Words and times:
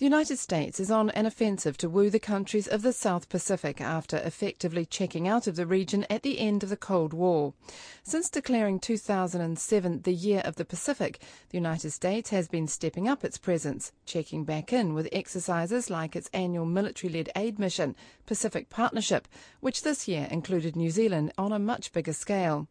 The 0.00 0.06
United 0.06 0.38
States 0.38 0.80
is 0.80 0.90
on 0.90 1.10
an 1.10 1.26
offensive 1.26 1.76
to 1.76 1.90
woo 1.90 2.08
the 2.08 2.18
countries 2.18 2.66
of 2.66 2.80
the 2.80 2.90
South 2.94 3.28
Pacific 3.28 3.82
after 3.82 4.16
effectively 4.16 4.86
checking 4.86 5.28
out 5.28 5.46
of 5.46 5.56
the 5.56 5.66
region 5.66 6.06
at 6.08 6.22
the 6.22 6.38
end 6.38 6.62
of 6.62 6.70
the 6.70 6.76
Cold 6.78 7.12
War. 7.12 7.52
Since 8.02 8.30
declaring 8.30 8.80
2007 8.80 10.00
the 10.00 10.14
year 10.14 10.40
of 10.42 10.56
the 10.56 10.64
Pacific, 10.64 11.20
the 11.50 11.58
United 11.58 11.90
States 11.90 12.30
has 12.30 12.48
been 12.48 12.66
stepping 12.66 13.08
up 13.08 13.24
its 13.24 13.36
presence, 13.36 13.92
checking 14.06 14.44
back 14.44 14.72
in 14.72 14.94
with 14.94 15.06
exercises 15.12 15.90
like 15.90 16.16
its 16.16 16.30
annual 16.32 16.64
military 16.64 17.12
led 17.12 17.28
aid 17.36 17.58
mission, 17.58 17.94
Pacific 18.24 18.70
Partnership, 18.70 19.28
which 19.60 19.82
this 19.82 20.08
year 20.08 20.28
included 20.30 20.76
New 20.76 20.90
Zealand 20.90 21.30
on 21.36 21.52
a 21.52 21.58
much 21.58 21.92
bigger 21.92 22.14
scale. 22.14 22.68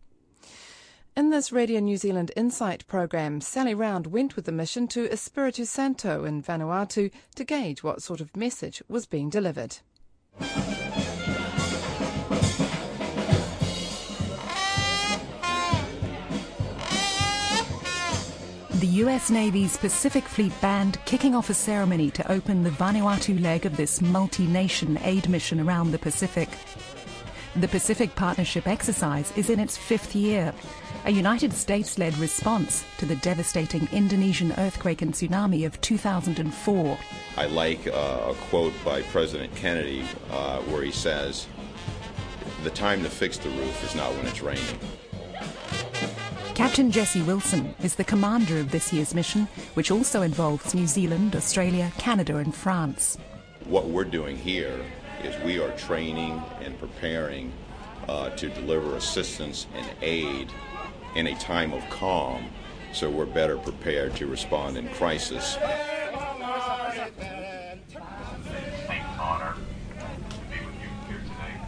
In 1.20 1.32
this 1.32 1.52
Radio 1.52 1.82
New 1.82 1.98
Zealand 1.98 2.32
Insight 2.38 2.88
program, 2.88 3.42
Sally 3.42 3.74
Round 3.74 4.08
went 4.08 4.38
with 4.38 4.46
the 4.46 4.54
mission 4.54 4.88
to 4.88 5.10
Espiritu 5.10 5.66
Santo 5.68 6.24
in 6.24 6.42
Vanuatu 6.42 7.12
to 7.36 7.44
gauge 7.44 7.84
what 7.84 8.02
sort 8.02 8.22
of 8.22 8.38
message 8.38 8.82
was 8.88 9.06
being 9.06 9.30
delivered. 9.30 9.80
The 18.80 18.88
US 19.04 19.30
Navy's 19.30 19.76
Pacific 19.76 20.24
Fleet 20.24 20.54
Band 20.62 21.00
kicking 21.06 21.36
off 21.36 21.50
a 21.50 21.54
ceremony 21.54 22.12
to 22.12 22.32
open 22.32 22.64
the 22.64 22.70
Vanuatu 22.70 23.42
leg 23.42 23.66
of 23.66 23.76
this 23.76 24.02
multi 24.02 24.48
nation 24.48 24.98
aid 25.04 25.28
mission 25.28 25.60
around 25.60 25.92
the 25.92 26.00
Pacific. 26.00 26.48
The 27.60 27.68
Pacific 27.68 28.16
Partnership 28.16 28.70
exercise 28.70 29.34
is 29.36 29.50
in 29.50 29.60
its 29.60 29.76
fifth 29.76 30.16
year, 30.16 30.54
a 31.04 31.12
United 31.12 31.52
States 31.52 32.00
led 32.00 32.18
response 32.18 32.86
to 33.00 33.06
the 33.06 33.18
devastating 33.18 33.90
Indonesian 33.92 34.54
earthquake 34.54 35.02
and 35.02 35.14
tsunami 35.14 35.66
of 35.66 35.82
2004. 35.82 36.98
I 37.36 37.46
like 37.48 37.86
uh, 37.86 38.30
a 38.30 38.34
quote 38.50 38.72
by 38.86 39.02
President 39.02 39.54
Kennedy 39.56 40.06
uh, 40.32 40.60
where 40.62 40.84
he 40.84 40.92
says, 40.92 41.48
The 42.64 42.70
time 42.70 43.04
to 43.04 43.10
fix 43.10 43.38
the 43.38 43.50
roof 43.50 43.84
is 43.84 43.94
not 43.94 44.14
when 44.16 44.28
it's 44.28 44.42
raining. 44.42 44.80
Captain 46.56 46.90
Jesse 46.90 47.24
Wilson 47.24 47.76
is 47.84 47.96
the 47.96 48.06
commander 48.06 48.60
of 48.60 48.72
this 48.72 48.94
year's 48.94 49.14
mission, 49.14 49.50
which 49.74 49.92
also 49.92 50.22
involves 50.22 50.74
New 50.74 50.88
Zealand, 50.88 51.36
Australia, 51.36 51.92
Canada, 51.98 52.38
and 52.38 52.56
France. 52.56 53.18
What 53.66 53.90
we're 53.90 54.06
doing 54.06 54.38
here 54.38 54.80
is 55.24 55.38
we 55.44 55.60
are 55.60 55.72
training 55.78 56.42
and 56.62 56.78
preparing 56.80 57.52
uh, 58.08 58.30
to 58.32 58.50
deliver 58.50 58.96
assistance 58.96 59.68
and 59.76 59.88
aid 60.02 60.52
in 61.16 61.28
a 61.28 61.36
time 61.36 61.74
of 61.74 61.84
calm 61.90 62.50
so 62.92 63.10
we're 63.10 63.26
better 63.26 63.58
prepared 63.58 64.16
to 64.16 64.28
respond 64.28 64.78
in 64.78 64.88
crisis. 64.90 65.58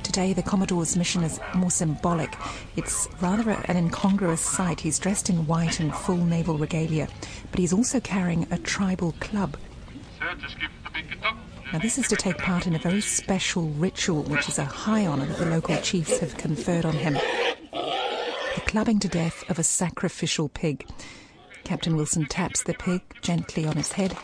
Today, 0.04 0.34
the 0.34 0.44
Commodore's 0.44 0.98
mission 0.98 1.24
is 1.24 1.40
more 1.56 1.72
symbolic. 1.72 2.36
It's 2.76 3.08
rather 3.22 3.52
an 3.52 3.78
incongruous 3.78 4.42
sight. 4.42 4.82
He's 4.82 5.00
dressed 5.00 5.30
in 5.30 5.48
white 5.48 5.80
and 5.80 5.96
full 5.96 6.18
naval 6.18 6.58
regalia, 6.58 7.08
but 7.50 7.60
he's 7.60 7.72
also 7.72 8.02
carrying 8.02 8.46
a 8.52 8.58
tribal 8.58 9.14
club. 9.22 9.56
Now, 11.72 11.80
this 11.80 11.98
is 11.98 12.08
to 12.10 12.18
take 12.18 12.38
part 12.38 12.68
in 12.68 12.76
a 12.76 12.80
very 12.80 13.00
special 13.00 13.70
ritual, 13.70 14.24
which 14.24 14.50
is 14.50 14.60
a 14.60 14.66
high 14.66 15.06
honour 15.06 15.26
that 15.26 15.38
the 15.38 15.46
local 15.46 15.78
chiefs 15.78 16.20
have 16.20 16.36
conferred 16.36 16.84
on 16.84 16.94
him 16.94 17.14
the 17.14 18.62
clubbing 18.66 19.00
to 19.00 19.08
death 19.08 19.50
of 19.50 19.58
a 19.58 19.64
sacrificial 19.64 20.50
pig. 20.50 20.86
Captain 21.64 21.96
Wilson 21.96 22.26
taps 22.26 22.64
the 22.64 22.74
pig 22.74 23.02
gently 23.22 23.66
on 23.66 23.78
its 23.78 23.94
head 23.94 24.18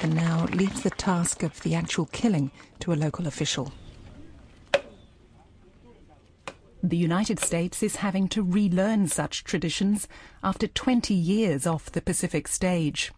and 0.00 0.14
now 0.14 0.46
leaves 0.52 0.82
the 0.82 0.90
task 0.90 1.42
of 1.42 1.60
the 1.62 1.74
actual 1.74 2.06
killing 2.06 2.52
to 2.78 2.92
a 2.92 2.94
local 2.94 3.26
official. 3.26 3.72
The 6.84 6.96
United 6.96 7.40
States 7.40 7.82
is 7.82 7.96
having 7.96 8.28
to 8.28 8.42
relearn 8.42 9.08
such 9.08 9.42
traditions 9.42 10.06
after 10.44 10.68
20 10.68 11.14
years 11.14 11.66
off 11.66 11.90
the 11.90 12.02
Pacific 12.02 12.46
stage. 12.46 13.12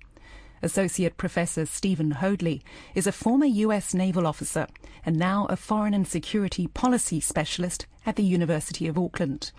Associate 0.64 1.14
Professor 1.18 1.66
Stephen 1.66 2.12
Hoadley 2.12 2.62
is 2.94 3.06
a 3.06 3.12
former 3.12 3.44
US 3.44 3.92
naval 3.92 4.26
officer 4.26 4.66
and 5.04 5.18
now 5.18 5.46
a 5.50 5.56
foreign 5.56 5.92
and 5.92 6.08
security 6.08 6.66
policy 6.68 7.20
specialist 7.20 7.86
at 8.06 8.16
the 8.16 8.24
University 8.24 8.88
of 8.88 8.98
Auckland. 8.98 9.52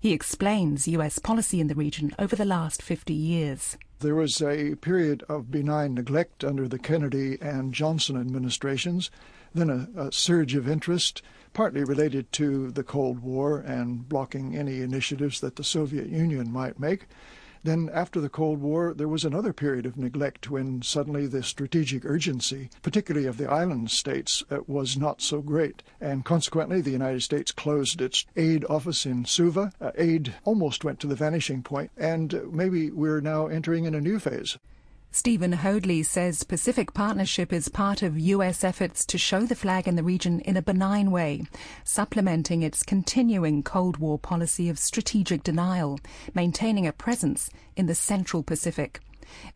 He 0.00 0.12
explains 0.12 0.88
US 0.88 1.18
policy 1.18 1.60
in 1.60 1.66
the 1.66 1.74
region 1.74 2.14
over 2.18 2.34
the 2.34 2.46
last 2.46 2.80
50 2.80 3.12
years. 3.12 3.76
There 4.00 4.14
was 4.14 4.40
a 4.40 4.76
period 4.76 5.22
of 5.28 5.50
benign 5.50 5.94
neglect 5.94 6.44
under 6.44 6.66
the 6.66 6.78
Kennedy 6.78 7.36
and 7.42 7.74
Johnson 7.74 8.18
administrations, 8.18 9.10
then 9.54 9.68
a, 9.68 9.88
a, 10.00 10.12
surge 10.12 10.54
of 10.54 10.68
interest, 10.68 11.20
partly 11.52 11.84
related 11.84 12.32
to 12.32 12.70
the 12.70 12.84
Cold 12.84 13.18
War 13.18 13.58
and 13.58 14.08
blocking 14.08 14.56
any 14.56 14.80
initiatives 14.80 15.40
that 15.40 15.56
the 15.56 15.64
Soviet 15.64 16.08
Union 16.08 16.50
might 16.50 16.78
make. 16.78 17.06
Then, 17.68 17.90
after 17.92 18.18
the 18.18 18.30
Cold 18.30 18.62
War, 18.62 18.94
there 18.94 19.08
was 19.08 19.26
another 19.26 19.52
period 19.52 19.84
of 19.84 19.98
neglect 19.98 20.48
when 20.48 20.80
suddenly 20.80 21.26
the 21.26 21.42
strategic 21.42 22.02
urgency, 22.06 22.70
particularly 22.80 23.26
of 23.26 23.36
the 23.36 23.50
island 23.50 23.90
states, 23.90 24.42
uh, 24.50 24.60
was 24.66 24.96
not 24.96 25.20
so 25.20 25.42
great. 25.42 25.82
And 26.00 26.24
consequently, 26.24 26.80
the 26.80 26.92
United 26.92 27.24
States 27.24 27.52
closed 27.52 28.00
its 28.00 28.24
aid 28.36 28.64
office 28.70 29.04
in 29.04 29.26
Suva. 29.26 29.70
Uh, 29.82 29.90
aid 29.98 30.34
almost 30.44 30.82
went 30.82 30.98
to 31.00 31.06
the 31.06 31.14
vanishing 31.14 31.62
point, 31.62 31.90
and 31.94 32.32
uh, 32.32 32.40
maybe 32.50 32.90
we're 32.90 33.20
now 33.20 33.48
entering 33.48 33.84
in 33.84 33.94
a 33.94 34.00
new 34.00 34.18
phase. 34.18 34.56
Stephen 35.10 35.52
Hoadley 35.52 36.02
says 36.02 36.44
Pacific 36.44 36.92
Partnership 36.92 37.52
is 37.52 37.70
part 37.70 38.02
of 38.02 38.18
U.S. 38.18 38.62
efforts 38.62 39.06
to 39.06 39.16
show 39.16 39.40
the 39.40 39.56
flag 39.56 39.88
in 39.88 39.96
the 39.96 40.02
region 40.02 40.40
in 40.40 40.56
a 40.56 40.62
benign 40.62 41.10
way, 41.10 41.44
supplementing 41.82 42.62
its 42.62 42.82
continuing 42.82 43.62
Cold 43.62 43.96
War 43.96 44.18
policy 44.18 44.68
of 44.68 44.78
strategic 44.78 45.42
denial, 45.42 45.98
maintaining 46.34 46.86
a 46.86 46.92
presence 46.92 47.48
in 47.74 47.86
the 47.86 47.94
Central 47.94 48.42
Pacific. 48.42 49.00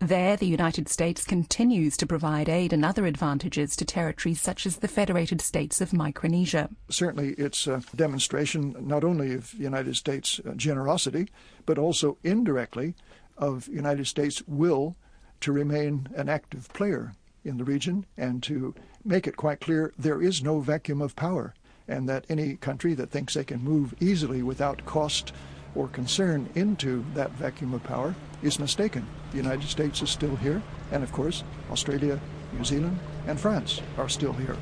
There, 0.00 0.36
the 0.36 0.46
United 0.46 0.88
States 0.88 1.24
continues 1.24 1.96
to 1.98 2.06
provide 2.06 2.48
aid 2.48 2.72
and 2.72 2.84
other 2.84 3.06
advantages 3.06 3.76
to 3.76 3.84
territories 3.84 4.40
such 4.40 4.66
as 4.66 4.78
the 4.78 4.88
Federated 4.88 5.40
States 5.40 5.80
of 5.80 5.92
Micronesia. 5.92 6.70
Certainly, 6.88 7.34
it's 7.34 7.66
a 7.66 7.82
demonstration 7.94 8.74
not 8.80 9.04
only 9.04 9.34
of 9.34 9.52
the 9.52 9.62
United 9.62 9.96
States 9.96 10.40
uh, 10.46 10.52
generosity, 10.54 11.28
but 11.66 11.78
also 11.78 12.18
indirectly 12.24 12.94
of 13.36 13.68
United 13.68 14.06
States 14.06 14.42
will 14.46 14.96
to 15.42 15.52
remain 15.52 16.08
an 16.16 16.28
active 16.28 16.72
player 16.72 17.12
in 17.44 17.58
the 17.58 17.64
region 17.64 18.06
and 18.16 18.42
to 18.42 18.74
make 19.04 19.26
it 19.26 19.36
quite 19.36 19.60
clear 19.60 19.92
there 19.98 20.22
is 20.22 20.42
no 20.42 20.60
vacuum 20.60 21.02
of 21.02 21.16
power 21.16 21.54
and 21.88 22.08
that 22.08 22.24
any 22.28 22.56
country 22.56 22.94
that 22.94 23.10
thinks 23.10 23.34
they 23.34 23.44
can 23.44 23.62
move 23.62 23.94
easily 24.00 24.42
without 24.42 24.84
cost 24.86 25.32
or 25.74 25.88
concern 25.88 26.48
into 26.54 27.04
that 27.14 27.30
vacuum 27.32 27.74
of 27.74 27.82
power 27.82 28.14
is 28.42 28.58
mistaken. 28.58 29.06
The 29.30 29.38
United 29.38 29.68
States 29.68 30.02
is 30.02 30.10
still 30.10 30.36
here, 30.36 30.62
and 30.90 31.02
of 31.02 31.12
course, 31.12 31.42
Australia, 31.70 32.20
New 32.52 32.64
Zealand, 32.64 32.98
and 33.26 33.40
France 33.40 33.80
are 33.96 34.08
still 34.08 34.32
here. 34.34 34.56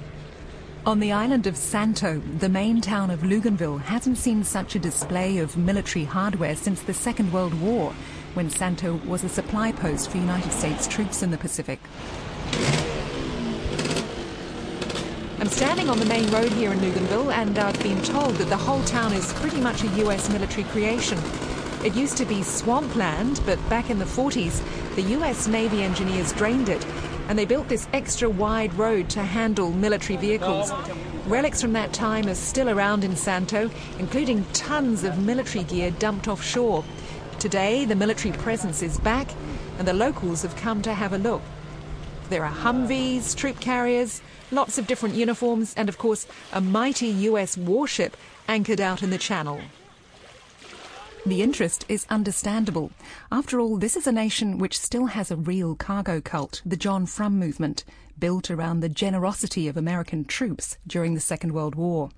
On 0.86 0.98
the 0.98 1.12
island 1.12 1.46
of 1.46 1.58
Santo, 1.58 2.22
the 2.38 2.48
main 2.48 2.80
town 2.80 3.10
of 3.10 3.20
Luganville 3.20 3.80
hasn't 3.82 4.16
seen 4.16 4.42
such 4.44 4.74
a 4.74 4.78
display 4.78 5.38
of 5.38 5.56
military 5.56 6.06
hardware 6.06 6.56
since 6.56 6.80
the 6.80 6.94
Second 6.94 7.32
World 7.32 7.52
War 7.60 7.92
when 8.34 8.50
Santo 8.50 9.00
was 9.06 9.24
a 9.24 9.28
supply 9.28 9.72
post 9.72 10.10
for 10.10 10.18
United 10.18 10.52
States 10.52 10.86
troops 10.86 11.22
in 11.22 11.30
the 11.30 11.38
Pacific. 11.38 11.80
I'm 15.40 15.48
standing 15.48 15.88
on 15.88 15.98
the 15.98 16.04
main 16.04 16.30
road 16.30 16.52
here 16.52 16.70
in 16.70 16.78
Luganville, 16.80 17.32
and 17.32 17.58
I've 17.58 17.82
been 17.82 18.02
told 18.02 18.34
that 18.34 18.50
the 18.50 18.56
whole 18.56 18.82
town 18.84 19.12
is 19.14 19.32
pretty 19.34 19.60
much 19.60 19.82
a 19.82 19.88
US 20.06 20.30
military 20.30 20.64
creation. 20.64 21.18
It 21.82 21.94
used 21.94 22.18
to 22.18 22.26
be 22.26 22.42
swampland, 22.42 23.40
but 23.46 23.58
back 23.70 23.88
in 23.88 23.98
the 23.98 24.04
40s, 24.04 24.62
the 24.96 25.02
US 25.18 25.46
Navy 25.46 25.82
engineers 25.82 26.32
drained 26.32 26.68
it, 26.68 26.84
and 27.28 27.38
they 27.38 27.46
built 27.46 27.68
this 27.68 27.88
extra 27.94 28.28
wide 28.28 28.74
road 28.74 29.08
to 29.10 29.22
handle 29.22 29.70
military 29.72 30.18
vehicles. 30.18 30.72
Relics 31.26 31.62
from 31.62 31.72
that 31.72 31.92
time 31.92 32.26
are 32.26 32.34
still 32.34 32.68
around 32.68 33.02
in 33.02 33.16
Santo, 33.16 33.70
including 33.98 34.44
tons 34.52 35.04
of 35.04 35.18
military 35.18 35.64
gear 35.64 35.90
dumped 35.92 36.28
offshore. 36.28 36.84
Today, 37.40 37.86
the 37.86 37.96
military 37.96 38.36
presence 38.36 38.82
is 38.82 39.00
back, 39.00 39.26
and 39.78 39.88
the 39.88 39.94
locals 39.94 40.42
have 40.42 40.54
come 40.56 40.82
to 40.82 40.92
have 40.92 41.14
a 41.14 41.18
look. 41.18 41.40
There 42.28 42.44
are 42.44 42.52
Humvees, 42.52 43.34
troop 43.34 43.58
carriers, 43.60 44.20
lots 44.50 44.76
of 44.76 44.86
different 44.86 45.14
uniforms, 45.14 45.72
and 45.74 45.88
of 45.88 45.96
course, 45.96 46.26
a 46.52 46.60
mighty 46.60 47.06
US 47.06 47.56
warship 47.56 48.14
anchored 48.46 48.78
out 48.78 49.02
in 49.02 49.08
the 49.08 49.16
channel. 49.16 49.58
The 51.24 51.40
interest 51.40 51.86
is 51.88 52.04
understandable. 52.10 52.90
After 53.32 53.58
all, 53.58 53.78
this 53.78 53.96
is 53.96 54.06
a 54.06 54.12
nation 54.12 54.58
which 54.58 54.78
still 54.78 55.06
has 55.06 55.30
a 55.30 55.36
real 55.36 55.74
cargo 55.74 56.20
cult, 56.20 56.60
the 56.66 56.76
John 56.76 57.06
Frum 57.06 57.38
movement, 57.38 57.84
built 58.20 58.50
around 58.50 58.80
the 58.80 58.88
generosity 58.88 59.66
of 59.66 59.76
American 59.76 60.24
troops 60.24 60.78
during 60.86 61.14
the 61.14 61.20
Second 61.20 61.52
World 61.52 61.74
War. 61.74 62.10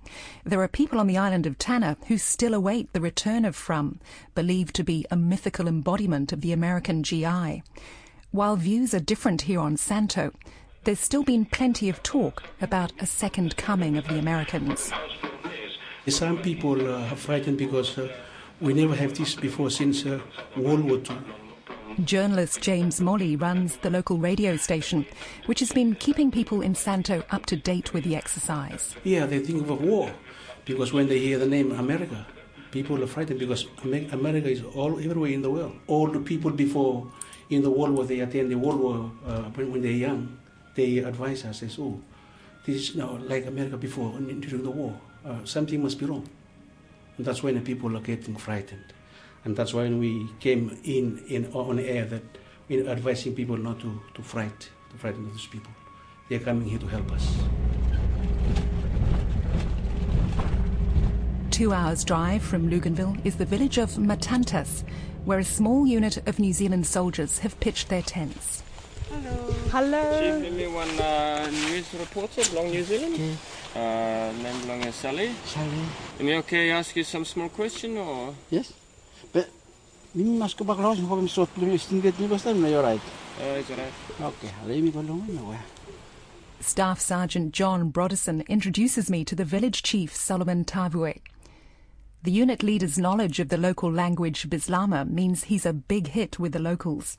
There 0.45 0.61
are 0.61 0.69
people 0.69 0.99
on 0.99 1.07
the 1.07 1.17
island 1.17 1.47
of 1.47 1.57
Tanna 1.57 1.97
who 2.09 2.19
still 2.19 2.53
await 2.53 2.93
the 2.93 3.01
return 3.01 3.45
of 3.45 3.57
Frum, 3.57 4.01
believed 4.35 4.75
to 4.75 4.85
be 4.85 5.07
a 5.11 5.17
mythical 5.17 5.69
embodiment 5.69 6.33
of 6.33 6.41
the 6.41 6.53
American 6.53 7.03
GI. 7.03 7.63
While 8.33 8.57
views 8.57 8.93
are 8.93 9.01
different 9.01 9.43
here 9.43 9.61
on 9.61 9.77
Santo, 9.77 10.33
there's 10.85 10.99
still 10.99 11.23
been 11.23 11.45
plenty 11.45 11.89
of 11.89 12.03
talk 12.03 12.43
about 12.61 12.93
a 12.99 13.07
second 13.07 13.57
coming 13.57 13.97
of 13.97 14.09
the 14.09 14.19
Americans. 14.19 14.93
Some 16.09 16.39
people 16.43 16.89
uh, 16.89 17.09
are 17.11 17.17
frightened 17.17 17.59
because 17.59 17.97
uh, 17.97 18.09
we 18.61 18.75
never 18.75 18.95
have 18.97 19.17
this 19.17 19.37
before 19.37 19.71
since 19.71 20.05
uh, 20.05 20.21
World 20.57 20.85
War 20.85 20.99
II. 20.99 21.19
Journalist 22.01 22.61
James 22.63 23.01
Molly 23.01 23.37
runs 23.37 23.77
the 23.77 23.91
local 23.91 24.17
radio 24.17 24.57
station, 24.57 25.05
which 25.47 25.61
has 25.61 25.73
been 25.73 25.95
keeping 25.95 26.31
people 26.31 26.63
in 26.63 26.75
Santo 26.75 27.23
up 27.31 27.47
to 27.47 27.57
date 27.57 27.93
with 27.93 28.05
the 28.05 28.17
exercise. 28.17 28.97
Yeah, 29.05 29.27
they 29.27 29.41
think 29.41 29.63
of 29.63 29.71
a 29.71 29.75
war 29.75 30.11
because 30.65 30.93
when 30.93 31.09
they 31.09 31.19
hear 31.19 31.39
the 31.39 31.47
name 31.47 31.71
America, 31.73 32.27
people 32.71 33.03
are 33.03 33.07
frightened 33.07 33.39
because 33.39 33.67
America 33.85 34.49
is 34.49 34.63
all 34.63 34.99
everywhere 34.99 35.31
in 35.31 35.43
the 35.43 35.51
world. 35.51 35.77
All 35.87 36.09
the 36.09 36.21
people 36.21 36.51
before 36.51 37.13
in 37.51 37.63
the 37.63 37.71
World 37.71 37.95
War 37.95 38.05
they 38.05 38.21
attend 38.21 38.51
the 38.51 38.57
World 38.57 38.81
War 38.81 39.13
uh, 39.27 39.43
when 39.51 39.83
they're 39.83 39.93
young, 39.93 40.39
they 40.75 40.99
advise 40.99 41.45
us, 41.45 41.61
says, 41.61 41.77
"Oh, 41.79 42.01
this 42.65 42.77
is 42.77 42.97
like 42.97 43.47
America 43.47 43.77
before 43.77 44.19
during 44.19 44.63
the 44.65 44.71
war. 44.71 44.99
Uh, 45.25 45.45
something 45.45 45.83
must 45.83 45.99
be 45.99 46.07
wrong." 46.07 46.27
And 47.19 47.27
that's 47.27 47.43
when 47.43 47.55
the 47.55 47.61
people 47.61 47.95
are 47.97 48.01
getting 48.01 48.37
frightened. 48.37 48.95
And 49.45 49.57
that's 49.57 49.75
when 49.75 49.99
we 49.99 50.29
came 50.41 50.79
in, 50.85 51.23
in 51.29 51.53
on 51.53 51.79
air 51.79 52.05
that 52.07 52.23
we're 52.69 52.89
advising 52.89 53.35
people 53.35 53.57
not 53.57 53.81
to, 53.81 54.01
to 54.15 54.23
fright, 54.23 54.71
to 54.91 54.97
frighten 54.97 55.29
those 55.29 55.47
people. 55.47 55.73
They're 56.29 56.39
coming 56.39 56.69
here 56.69 56.79
to 56.79 56.87
help 56.87 57.11
us. 57.13 57.37
Two 61.51 61.73
hours' 61.73 62.05
drive 62.05 62.43
from 62.43 62.71
Luganville 62.71 63.21
is 63.27 63.37
the 63.37 63.45
village 63.45 63.79
of 63.79 63.91
Matantas, 63.93 64.85
where 65.25 65.39
a 65.39 65.45
small 65.45 65.87
unit 65.87 66.27
of 66.27 66.39
New 66.39 66.53
Zealand 66.53 66.87
soldiers 66.87 67.41
have 67.41 67.59
pitched 67.61 67.89
their 67.89 68.03
tents. 68.03 68.63
Hello. 69.11 69.53
Hello. 69.71 70.21
Chief, 70.21 70.43
give 70.45 70.55
me 70.55 70.67
one 70.69 70.89
uh, 70.99 71.51
news 71.69 71.93
reporter, 71.95 72.43
Long 72.55 72.71
New 72.71 72.83
Zealand. 72.83 73.15
Okay. 73.15 73.37
Uh, 73.75 74.33
name 74.43 74.61
belonging 74.63 74.87
to 74.87 74.93
Sally. 74.93 75.33
Sally. 75.45 75.69
Am 76.21 76.29
I 76.29 76.35
okay 76.37 76.71
ask 76.71 76.97
you 76.97 77.05
some 77.05 77.25
small 77.25 77.49
question 77.49 77.99
or? 77.99 78.35
Yes. 78.49 78.73
But 80.15 80.19
Mimi 80.19 80.39
mas 80.39 80.53
ko 80.53 80.65
bakla 80.65 80.95
ko 80.95 81.17
kami 81.17 81.29
sot 81.29 81.49
plumi 81.55 81.79
stinget 81.79 82.19
ni 82.21 82.27
basta 82.27 82.53
na 82.53 82.69
you're 82.69 82.83
right. 82.83 83.01
Uh. 83.41 84.25
Okay, 84.27 84.51
let 84.67 84.83
me 84.83 84.91
go 84.91 85.01
along 85.01 85.27
now. 85.31 85.59
Staff 86.61 87.01
Sergeant 87.01 87.53
John 87.53 87.91
Broderson 87.91 88.47
introduces 88.47 89.09
me 89.09 89.25
to 89.25 89.35
the 89.35 89.45
village 89.45 89.83
chief 89.83 90.15
Solomon 90.15 90.65
Tavue. 90.65 91.19
The 92.25 92.31
unit 92.31 92.63
leader's 92.63 92.99
knowledge 92.99 93.41
of 93.41 93.49
the 93.49 93.57
local 93.57 93.91
language 93.91 94.49
Bislama 94.51 95.09
means 95.09 95.45
he's 95.45 95.65
a 95.65 95.73
big 95.73 96.09
hit 96.09 96.39
with 96.39 96.53
the 96.53 96.59
locals. 96.59 97.19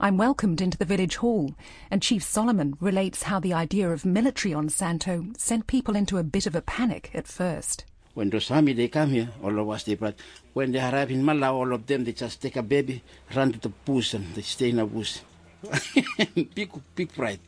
I'm 0.00 0.16
welcomed 0.18 0.60
into 0.60 0.76
the 0.76 0.84
village 0.84 1.16
hall, 1.16 1.54
and 1.90 2.02
Chief 2.02 2.22
Solomon 2.22 2.76
relates 2.80 3.24
how 3.24 3.38
the 3.38 3.54
idea 3.54 3.90
of 3.90 4.04
military 4.04 4.52
on 4.52 4.68
Santo 4.68 5.26
sent 5.38 5.66
people 5.66 5.94
into 5.94 6.18
a 6.18 6.24
bit 6.24 6.46
of 6.46 6.54
a 6.54 6.62
panic 6.62 7.10
at 7.14 7.26
first. 7.28 7.84
When 8.14 8.30
those 8.30 8.50
army 8.50 8.72
they 8.72 8.88
come 8.88 9.10
here, 9.10 9.28
all 9.42 9.58
of 9.58 9.70
us 9.70 9.84
they 9.84 9.94
brought. 9.94 10.14
When 10.52 10.72
they 10.72 10.80
arrive 10.80 11.10
in 11.10 11.22
Malau, 11.22 11.54
all 11.54 11.72
of 11.72 11.86
them 11.86 12.04
they 12.04 12.12
just 12.12 12.42
take 12.42 12.56
a 12.56 12.62
baby, 12.62 13.02
run 13.34 13.52
to 13.52 13.58
the 13.60 13.68
bush, 13.68 14.14
and 14.14 14.34
they 14.34 14.42
stay 14.42 14.70
in 14.70 14.76
the 14.76 14.86
bush. 14.86 15.20
big, 16.54 16.70
big 16.94 17.12
pride. 17.12 17.40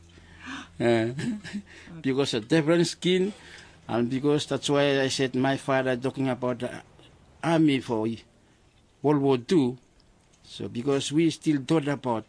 Uh, 0.79 1.09
because 2.03 2.35
of 2.35 2.49
different 2.49 2.87
skin, 2.87 3.33
and 3.89 4.09
because 4.09 4.47
that's 4.47 4.71
why 4.71 5.01
I 5.01 5.09
said 5.09 5.35
my 5.35 5.57
father 5.57 5.97
talking 5.97 6.29
about 6.29 6.61
the 6.61 6.71
army 7.43 7.81
for 7.81 8.07
World 9.03 9.21
War 9.21 9.39
II. 9.51 9.77
So 10.45 10.69
because 10.69 11.13
we 11.13 11.31
still 11.31 11.63
thought 11.67 11.89
about 11.89 12.25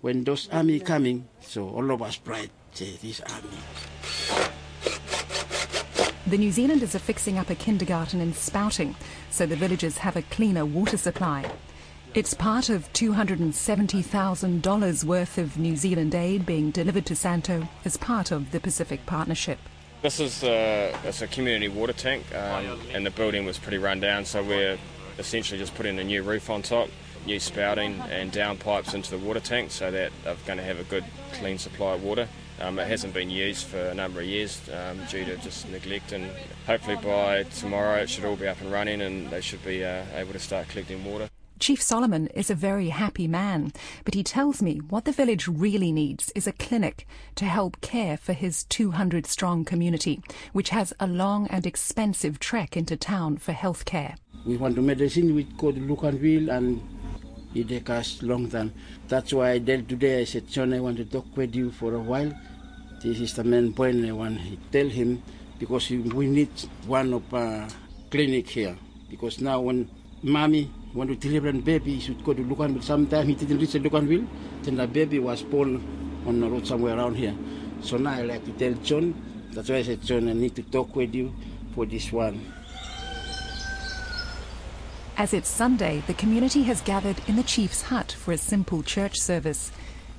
when 0.00 0.24
those 0.24 0.48
army 0.52 0.80
coming, 0.80 1.28
so 1.40 1.68
all 1.68 1.90
of 1.90 2.02
us 2.02 2.16
pride 2.16 2.50
say 2.72 2.96
this 3.00 3.20
army. 3.20 3.97
The 6.28 6.36
New 6.36 6.52
Zealanders 6.52 6.94
are 6.94 6.98
fixing 6.98 7.38
up 7.38 7.48
a 7.48 7.54
kindergarten 7.54 8.20
in 8.20 8.34
Spouting 8.34 8.96
so 9.30 9.46
the 9.46 9.56
villagers 9.56 9.96
have 9.96 10.14
a 10.14 10.20
cleaner 10.20 10.66
water 10.66 10.98
supply. 10.98 11.50
It's 12.12 12.34
part 12.34 12.68
of 12.68 12.92
$270,000 12.92 15.04
worth 15.04 15.38
of 15.38 15.56
New 15.56 15.74
Zealand 15.74 16.14
aid 16.14 16.44
being 16.44 16.70
delivered 16.70 17.06
to 17.06 17.16
Santo 17.16 17.66
as 17.86 17.96
part 17.96 18.30
of 18.30 18.50
the 18.50 18.60
Pacific 18.60 19.06
Partnership. 19.06 19.58
This 20.02 20.20
is 20.20 20.42
a, 20.42 20.92
uh, 20.92 20.98
it's 21.04 21.22
a 21.22 21.28
community 21.28 21.68
water 21.68 21.94
tank, 21.94 22.26
um, 22.34 22.78
and 22.92 23.06
the 23.06 23.10
building 23.10 23.46
was 23.46 23.56
pretty 23.56 23.78
run 23.78 23.98
down, 23.98 24.26
so 24.26 24.42
we're 24.42 24.76
essentially 25.18 25.58
just 25.58 25.74
putting 25.76 25.98
a 25.98 26.04
new 26.04 26.22
roof 26.22 26.50
on 26.50 26.60
top, 26.60 26.90
new 27.24 27.40
spouting, 27.40 27.98
and 28.10 28.32
down 28.32 28.58
pipes 28.58 28.92
into 28.92 29.12
the 29.12 29.18
water 29.18 29.40
tank 29.40 29.70
so 29.70 29.90
that 29.90 30.12
they're 30.24 30.36
going 30.44 30.58
to 30.58 30.64
have 30.64 30.78
a 30.78 30.84
good, 30.84 31.04
clean 31.32 31.56
supply 31.56 31.94
of 31.94 32.02
water. 32.02 32.28
Um, 32.60 32.78
it 32.78 32.88
hasn't 32.88 33.14
been 33.14 33.30
used 33.30 33.66
for 33.66 33.78
a 33.78 33.94
number 33.94 34.20
of 34.20 34.26
years 34.26 34.60
um, 34.70 34.98
due 35.08 35.24
to 35.24 35.36
just 35.36 35.68
neglect, 35.70 36.12
and 36.12 36.28
hopefully 36.66 36.96
by 36.96 37.44
tomorrow 37.44 38.02
it 38.02 38.10
should 38.10 38.24
all 38.24 38.36
be 38.36 38.48
up 38.48 38.60
and 38.60 38.72
running 38.72 39.00
and 39.00 39.30
they 39.30 39.40
should 39.40 39.64
be 39.64 39.84
uh, 39.84 40.04
able 40.14 40.32
to 40.32 40.38
start 40.38 40.68
collecting 40.68 41.04
water. 41.04 41.28
Chief 41.60 41.82
Solomon 41.82 42.28
is 42.28 42.50
a 42.50 42.54
very 42.54 42.90
happy 42.90 43.26
man, 43.26 43.72
but 44.04 44.14
he 44.14 44.22
tells 44.22 44.62
me 44.62 44.78
what 44.78 45.04
the 45.04 45.12
village 45.12 45.48
really 45.48 45.90
needs 45.90 46.30
is 46.36 46.46
a 46.46 46.52
clinic 46.52 47.04
to 47.34 47.46
help 47.46 47.80
care 47.80 48.16
for 48.16 48.32
his 48.32 48.62
200 48.64 49.26
strong 49.26 49.64
community, 49.64 50.22
which 50.52 50.70
has 50.70 50.92
a 51.00 51.06
long 51.08 51.48
and 51.48 51.66
expensive 51.66 52.38
trek 52.38 52.76
into 52.76 52.96
town 52.96 53.38
for 53.38 53.52
health 53.52 53.84
care. 53.84 54.14
We 54.46 54.56
want 54.56 54.76
to 54.76 54.82
medicine, 54.82 55.34
we 55.34 55.44
go 55.44 55.72
to 55.72 55.80
Luganville 55.80 56.48
and 56.48 56.80
it 57.58 57.68
takes 57.68 57.90
us 57.90 58.22
long 58.22 58.48
time. 58.48 58.72
That's 59.08 59.32
why 59.32 59.50
I 59.50 59.58
did 59.58 59.88
today. 59.88 60.20
I 60.20 60.24
said, 60.24 60.48
John, 60.48 60.72
I 60.72 60.80
want 60.80 60.96
to 60.98 61.04
talk 61.04 61.26
with 61.36 61.54
you 61.54 61.70
for 61.70 61.94
a 61.94 61.98
while. 62.00 62.32
This 63.02 63.20
is 63.20 63.34
the 63.34 63.44
main 63.44 63.72
point 63.72 64.04
I 64.04 64.12
want 64.12 64.38
to 64.38 64.56
tell 64.70 64.88
him 64.88 65.22
because 65.58 65.90
we 65.90 66.26
need 66.26 66.50
one 66.86 67.12
of 67.14 67.34
uh, 67.34 67.68
clinic 68.10 68.48
here. 68.48 68.76
Because 69.10 69.40
now 69.40 69.60
when 69.60 69.90
mommy 70.22 70.70
want 70.94 71.10
to 71.10 71.16
deliver 71.16 71.48
a 71.48 71.52
baby, 71.52 71.94
he 71.94 72.00
should 72.00 72.22
go 72.24 72.34
to 72.34 72.42
Luganville. 72.42 72.82
Sometimes 72.82 73.28
he 73.28 73.34
didn't 73.34 73.58
reach 73.58 73.70
Luganville, 73.70 74.26
then 74.62 74.76
the 74.76 74.86
baby 74.86 75.18
was 75.18 75.42
born 75.42 75.82
on 76.26 76.40
the 76.40 76.48
road 76.48 76.66
somewhere 76.66 76.96
around 76.96 77.14
here. 77.16 77.34
So 77.82 77.96
now 77.96 78.12
I 78.12 78.22
like 78.22 78.44
to 78.44 78.52
tell 78.52 78.74
John. 78.82 79.14
That's 79.52 79.68
why 79.68 79.76
I 79.76 79.82
said, 79.82 80.02
John, 80.02 80.28
I 80.28 80.32
need 80.32 80.54
to 80.56 80.62
talk 80.62 80.94
with 80.94 81.14
you 81.14 81.34
for 81.74 81.86
this 81.86 82.12
one. 82.12 82.52
As 85.18 85.34
it's 85.34 85.48
Sunday, 85.48 86.04
the 86.06 86.14
community 86.14 86.62
has 86.62 86.80
gathered 86.80 87.20
in 87.26 87.34
the 87.34 87.42
chief's 87.42 87.82
hut 87.82 88.12
for 88.12 88.30
a 88.30 88.38
simple 88.38 88.84
church 88.84 89.18
service. 89.18 89.72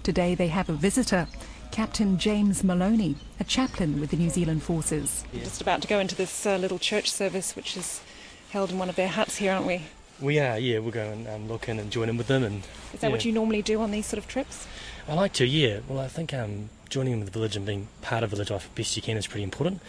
Today 0.03 0.35
they 0.35 0.49
have 0.49 0.67
a 0.67 0.73
visitor, 0.73 1.25
Captain 1.71 2.17
James 2.17 2.65
Maloney, 2.65 3.15
a 3.39 3.45
chaplain 3.45 4.01
with 4.01 4.09
the 4.09 4.17
New 4.17 4.29
Zealand 4.29 4.61
Forces. 4.61 5.23
We're 5.31 5.45
just 5.45 5.61
about 5.61 5.81
to 5.83 5.87
go 5.87 5.99
into 5.99 6.15
this 6.15 6.45
uh, 6.45 6.57
little 6.57 6.79
church 6.79 7.09
service, 7.09 7.55
which 7.55 7.77
is 7.77 8.01
held 8.49 8.71
in 8.71 8.77
one 8.77 8.89
of 8.89 8.97
their 8.97 9.07
huts 9.07 9.37
here, 9.37 9.53
aren't 9.53 9.67
we? 9.67 9.83
We 10.19 10.37
are, 10.37 10.59
yeah. 10.59 10.79
We'll 10.79 10.91
go 10.91 11.09
and 11.09 11.29
um, 11.29 11.47
look 11.47 11.69
in 11.69 11.79
and 11.79 11.89
join 11.89 12.09
in 12.09 12.17
with 12.17 12.27
them. 12.27 12.43
And 12.43 12.63
is 12.93 12.99
that 12.99 13.07
yeah. 13.07 13.13
what 13.13 13.23
you 13.23 13.31
normally 13.31 13.61
do 13.61 13.79
on 13.79 13.91
these 13.91 14.05
sort 14.05 14.17
of 14.17 14.27
trips? 14.27 14.67
I 15.07 15.13
like 15.13 15.31
to, 15.33 15.45
yeah. 15.45 15.79
Well, 15.87 16.01
I 16.01 16.09
think 16.09 16.33
um, 16.33 16.71
joining 16.89 17.13
in 17.13 17.19
with 17.19 17.31
the 17.31 17.39
village 17.39 17.55
and 17.55 17.65
being 17.65 17.87
part 18.01 18.23
of 18.23 18.31
the 18.31 18.35
village 18.35 18.51
life 18.51 18.69
best 18.75 18.97
you 18.97 19.01
can 19.01 19.15
is 19.15 19.27
pretty 19.27 19.45
important, 19.45 19.81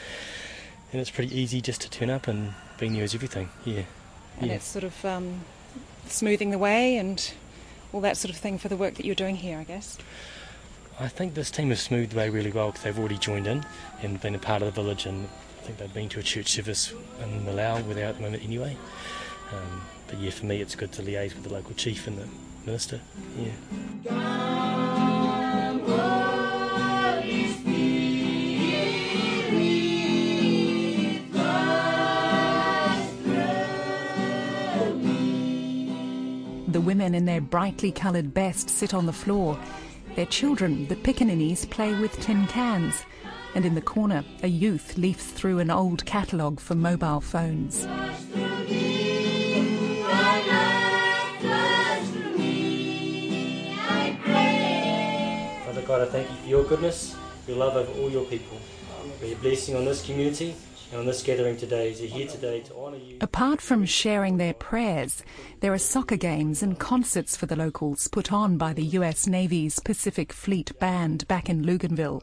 and 0.93 1.00
it's 1.00 1.11
pretty 1.11 1.37
easy 1.37 1.61
just 1.61 1.81
to 1.81 1.90
turn 1.90 2.11
up 2.11 2.29
and 2.29 2.55
being 2.79 2.93
there 2.93 3.02
is 3.02 3.12
everything. 3.12 3.49
Yeah 3.64 3.83
and 4.39 4.49
yeah. 4.49 4.55
it's 4.55 4.65
sort 4.67 4.85
of 4.85 5.05
um, 5.05 5.41
smoothing 6.07 6.51
the 6.51 6.59
way 6.59 6.97
and 6.97 7.33
all 7.93 8.01
that 8.01 8.17
sort 8.17 8.33
of 8.33 8.41
thing 8.41 8.59
for 8.59 8.69
the 8.69 8.77
work 8.77 8.95
that 8.95 9.05
you're 9.05 9.15
doing 9.15 9.37
here, 9.37 9.59
I 9.59 9.65
guess. 9.65 9.99
I 10.99 11.09
think 11.09 11.35
this 11.35 11.51
team 11.51 11.71
has 11.71 11.81
smoothed 11.81 12.13
the 12.13 12.19
way 12.19 12.29
really 12.29 12.53
well 12.53 12.69
because 12.69 12.83
they've 12.83 12.99
already 12.99 13.19
joined 13.19 13.47
in 13.47 13.65
and 14.03 14.21
been 14.21 14.35
a 14.35 14.39
part 14.39 14.63
of 14.63 14.67
the 14.67 14.83
village, 14.83 15.07
and 15.07 15.27
I 15.61 15.63
think 15.65 15.79
they've 15.79 15.95
been 15.95 16.11
to 16.11 16.21
a 16.21 16.23
church 16.23 16.49
service 16.49 16.93
in 17.23 17.45
Malau 17.47 17.85
where 17.87 17.95
they 17.95 18.03
are 18.03 18.09
at 18.09 18.17
the 18.17 18.23
moment 18.23 18.45
anyway. 18.45 18.77
Um, 19.51 19.83
but 20.07 20.19
yeah, 20.19 20.31
for 20.31 20.47
me, 20.47 20.61
it's 20.61 20.75
good 20.75 20.93
to 20.93 21.03
liaise 21.03 21.35
with 21.35 21.45
the 21.45 21.53
local 21.53 21.75
chief 21.75 22.07
and 22.07 22.19
the 22.19 22.29
minister. 22.67 23.01
Yeah. 24.05 25.10
The 36.71 36.81
women 36.81 37.17
in 37.17 37.25
their 37.25 37.41
brightly 37.41 37.91
coloured 37.91 38.33
best 38.33 38.71
sit 38.71 38.95
on 38.95 39.07
the 39.07 39.12
floor. 39.12 39.59
Their 40.15 40.27
children, 40.27 40.87
the 40.87 40.95
pickaninnies, 40.95 41.69
play 41.69 41.99
with 41.99 42.12
tin 42.21 42.47
cans. 42.47 43.03
And 43.57 43.67
in 43.67 43.75
the 43.75 43.81
corner, 43.81 44.25
a 44.45 44.47
youth 44.47 44.97
leafs 44.97 45.27
through 45.33 45.59
an 45.59 45.69
old 45.69 46.07
catalogue 46.07 46.61
for 46.61 46.77
mobile 46.77 47.21
phones. 47.21 47.87
Father 55.65 55.83
God, 55.83 56.03
I 56.03 56.07
thank 56.07 56.31
you 56.31 56.37
for 56.37 56.47
your 56.47 56.62
goodness, 56.62 57.17
your 57.49 57.57
love 57.57 57.75
over 57.75 58.00
all 58.00 58.11
your 58.11 58.27
people. 58.27 58.59
May 59.21 59.31
your 59.31 59.39
blessing 59.39 59.75
on 59.75 59.85
this 59.85 60.07
community 60.07 60.55
And 60.90 61.00
on 61.00 61.06
this 61.06 61.23
gathering 61.23 61.56
today, 61.56 61.92
here 61.92 62.26
today 62.26 62.61
to 62.62 62.75
honour 62.75 62.97
you. 62.97 63.18
Apart 63.20 63.61
from 63.61 63.85
sharing 63.85 64.38
their 64.38 64.54
prayers, 64.54 65.23
there 65.61 65.73
are 65.73 65.78
soccer 65.78 66.16
games 66.16 66.64
and 66.64 66.78
concerts 66.80 67.37
for 67.37 67.47
the 67.47 67.54
locals 67.54 68.09
put 68.09 68.32
on 68.32 68.56
by 68.56 68.73
the 68.73 68.82
US 68.82 69.28
Navy's 69.28 69.78
Pacific 69.78 70.32
Fleet 70.32 70.76
Band 70.80 71.28
back 71.28 71.49
in 71.49 71.64
Luganville. 71.64 72.23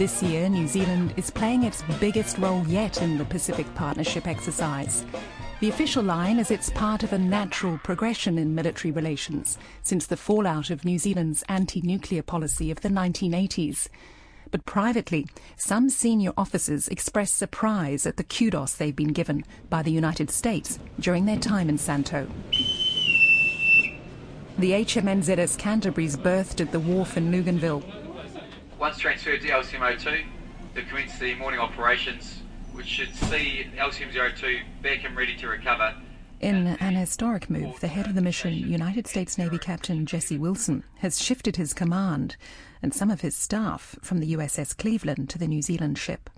This 0.00 0.22
year, 0.22 0.48
New 0.48 0.66
Zealand 0.66 1.12
is 1.18 1.30
playing 1.30 1.64
its 1.64 1.82
biggest 2.00 2.38
role 2.38 2.66
yet 2.66 3.02
in 3.02 3.18
the 3.18 3.24
Pacific 3.26 3.66
Partnership 3.74 4.26
exercise. 4.26 5.04
The 5.60 5.68
official 5.68 6.02
line 6.02 6.38
is 6.38 6.50
it's 6.50 6.70
part 6.70 7.02
of 7.02 7.12
a 7.12 7.18
natural 7.18 7.78
progression 7.84 8.38
in 8.38 8.54
military 8.54 8.92
relations 8.92 9.58
since 9.82 10.06
the 10.06 10.16
fallout 10.16 10.70
of 10.70 10.86
New 10.86 10.98
Zealand's 10.98 11.44
anti 11.50 11.82
nuclear 11.82 12.22
policy 12.22 12.70
of 12.70 12.80
the 12.80 12.88
1980s. 12.88 13.88
But 14.50 14.64
privately, 14.64 15.26
some 15.58 15.90
senior 15.90 16.32
officers 16.34 16.88
expressed 16.88 17.36
surprise 17.36 18.06
at 18.06 18.16
the 18.16 18.24
kudos 18.24 18.72
they've 18.72 18.96
been 18.96 19.12
given 19.12 19.44
by 19.68 19.82
the 19.82 19.92
United 19.92 20.30
States 20.30 20.78
during 20.98 21.26
their 21.26 21.36
time 21.36 21.68
in 21.68 21.76
Santo. 21.76 22.26
The 24.58 24.70
HMNZS 24.70 25.58
Canterbury's 25.58 26.16
berthed 26.16 26.62
at 26.62 26.72
the 26.72 26.80
wharf 26.80 27.18
in 27.18 27.30
Luganville. 27.30 27.99
Once 28.80 28.96
transferred 28.96 29.42
to 29.42 29.48
LCM02, 29.48 30.24
to 30.74 30.82
commence 30.84 31.18
the 31.18 31.34
morning 31.34 31.60
operations, 31.60 32.40
which 32.72 32.86
should 32.86 33.14
see 33.14 33.66
LCM02 33.76 34.62
back 34.82 35.04
and 35.04 35.14
ready 35.14 35.36
to 35.36 35.48
recover. 35.48 35.94
In 36.40 36.66
an 36.66 36.94
historic 36.94 37.50
move, 37.50 37.78
the 37.80 37.88
head 37.88 38.06
of 38.06 38.14
the 38.14 38.22
mission, 38.22 38.54
United 38.54 39.06
States 39.06 39.36
Navy 39.36 39.58
Captain 39.58 40.06
Jesse 40.06 40.38
Wilson, 40.38 40.82
has 41.00 41.20
shifted 41.20 41.56
his 41.56 41.74
command 41.74 42.36
and 42.80 42.94
some 42.94 43.10
of 43.10 43.20
his 43.20 43.36
staff 43.36 43.96
from 44.00 44.18
the 44.18 44.32
USS 44.34 44.74
Cleveland 44.74 45.28
to 45.28 45.38
the 45.38 45.46
New 45.46 45.60
Zealand 45.60 45.98
ship. 45.98 46.30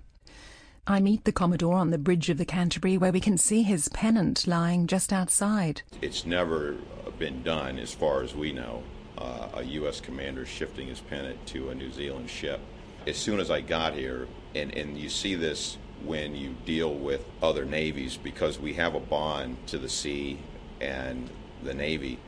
I 0.85 0.99
meet 0.99 1.23
the 1.23 1.31
Commodore 1.31 1.75
on 1.75 1.91
the 1.91 1.97
bridge 1.97 2.29
of 2.29 2.37
the 2.37 2.43
Canterbury 2.43 2.97
where 2.97 3.13
we 3.13 3.21
can 3.21 3.37
see 3.37 3.63
his 3.63 3.87
pennant 3.87 4.45
lying 4.45 4.87
just 4.87 5.13
outside. 5.13 5.81
It's 6.01 6.25
never 6.25 6.75
been 7.17 7.41
done, 7.41 7.79
as 7.79 7.93
far 7.93 8.21
as 8.21 8.35
we 8.35 8.51
know, 8.51 8.83
uh, 9.17 9.49
a 9.55 9.63
U.S. 9.63 10.01
commander 10.01 10.45
shifting 10.45 10.87
his 10.87 10.99
pennant 10.99 11.45
to 11.47 11.69
a 11.69 11.75
New 11.75 11.91
Zealand 11.91 12.29
ship. 12.29 12.59
As 13.05 13.17
soon 13.17 13.39
as 13.39 13.51
I 13.51 13.61
got 13.61 13.93
here, 13.93 14.27
and, 14.55 14.75
and 14.75 14.97
you 14.97 15.09
see 15.09 15.35
this 15.35 15.77
when 16.05 16.35
you 16.35 16.55
deal 16.65 16.93
with 16.93 17.25
other 17.41 17.65
navies, 17.65 18.17
because 18.17 18.59
we 18.59 18.73
have 18.73 18.95
a 18.95 18.99
bond 18.99 19.57
to 19.67 19.77
the 19.77 19.89
sea 19.89 20.39
and 20.81 21.29
the 21.63 21.73
Navy, 21.73 22.19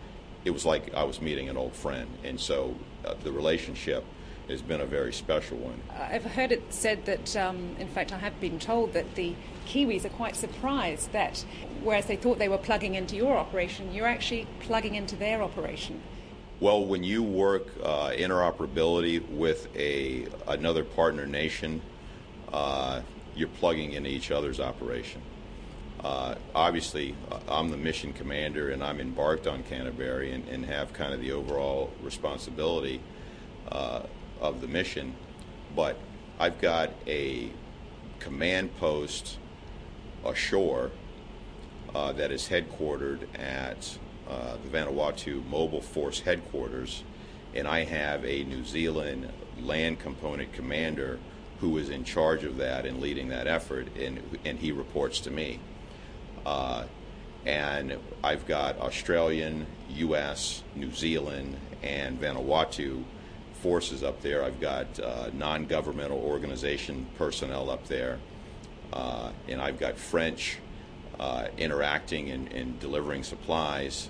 it 0.43 0.51
was 0.51 0.65
like 0.65 0.93
I 0.93 1.03
was 1.03 1.21
meeting 1.21 1.49
an 1.49 1.57
old 1.57 1.73
friend. 1.73 2.07
And 2.23 2.39
so 2.39 2.75
uh, 3.03 3.15
the 3.23 3.31
relationship 3.31 4.03
has 4.47 4.61
been 4.61 4.81
a 4.81 4.85
very 4.85 5.11
special 5.11 5.57
one. 5.57 5.81
I've 5.89 6.23
heard 6.23 6.51
it 6.51 6.61
said 6.71 7.05
that, 7.05 7.35
um, 7.35 7.75
in 7.79 7.87
fact, 7.87 8.13
I 8.13 8.17
have 8.19 8.39
been 8.39 8.59
told 8.59 8.93
that 8.93 9.15
the 9.15 9.33
Kiwis 9.65 10.05
are 10.05 10.09
quite 10.09 10.35
surprised 10.35 11.11
that, 11.13 11.43
whereas 11.83 12.05
they 12.05 12.15
thought 12.15 12.37
they 12.37 12.49
were 12.49 12.59
plugging 12.59 12.95
into 12.95 13.15
your 13.15 13.35
operation, 13.37 13.91
you're 13.91 14.05
actually 14.05 14.47
plugging 14.59 14.95
into 14.95 15.15
their 15.15 15.41
operation. 15.41 16.01
Well, 16.61 16.85
when 16.85 17.03
you 17.03 17.21
work 17.21 17.67
uh, 17.83 18.11
interoperability 18.11 19.27
with 19.29 19.67
a 19.75 20.27
another 20.47 20.85
partner 20.85 21.25
nation, 21.25 21.81
uh, 22.53 23.01
you're 23.35 23.49
plugging 23.49 23.91
into 23.91 24.09
each 24.09 24.31
other's 24.31 24.61
operation. 24.61 25.21
Uh, 25.99 26.35
obviously, 26.53 27.13
uh, 27.29 27.39
I'm 27.49 27.71
the 27.71 27.77
mission 27.77 28.13
commander, 28.13 28.69
and 28.69 28.81
I'm 28.81 29.01
embarked 29.01 29.47
on 29.47 29.63
Canterbury 29.63 30.31
and, 30.31 30.47
and 30.47 30.65
have 30.65 30.93
kind 30.93 31.13
of 31.13 31.19
the 31.19 31.33
overall 31.33 31.91
responsibility 32.01 33.01
uh, 33.69 34.03
of 34.39 34.61
the 34.61 34.67
mission. 34.67 35.13
But 35.75 35.97
I've 36.39 36.61
got 36.61 36.91
a 37.05 37.49
command 38.19 38.77
post 38.77 39.39
ashore 40.23 40.91
uh, 41.93 42.13
that 42.13 42.31
is 42.31 42.47
headquartered 42.47 43.27
at 43.37 43.97
uh, 44.29 44.57
the 44.63 44.69
Vanuatu 44.69 45.45
Mobile 45.47 45.81
Force 45.81 46.19
headquarters, 46.19 47.03
and 47.53 47.67
I 47.67 47.83
have 47.83 48.25
a 48.25 48.43
New 48.43 48.63
Zealand 48.63 49.31
land 49.61 49.99
component 49.99 50.53
commander 50.53 51.19
who 51.59 51.77
is 51.77 51.89
in 51.89 52.03
charge 52.03 52.43
of 52.43 52.57
that 52.57 52.85
and 52.85 52.99
leading 52.99 53.29
that 53.29 53.47
effort, 53.47 53.87
and, 53.97 54.21
and 54.43 54.59
he 54.59 54.71
reports 54.71 55.19
to 55.21 55.31
me. 55.31 55.59
Uh, 56.45 56.85
and 57.45 57.97
I've 58.23 58.45
got 58.47 58.79
Australian, 58.79 59.67
U.S., 59.89 60.63
New 60.75 60.91
Zealand, 60.91 61.57
and 61.83 62.19
Vanuatu 62.19 63.03
forces 63.61 64.03
up 64.03 64.21
there. 64.21 64.43
I've 64.43 64.59
got 64.59 64.99
uh, 64.99 65.29
non 65.33 65.65
governmental 65.65 66.19
organization 66.19 67.07
personnel 67.17 67.69
up 67.69 67.87
there, 67.87 68.19
uh, 68.91 69.31
and 69.47 69.61
I've 69.61 69.79
got 69.79 69.97
French 69.97 70.57
uh, 71.19 71.47
interacting 71.57 72.31
and, 72.31 72.51
and, 72.51 72.79
delivering 72.79 73.23
supplies. 73.23 74.09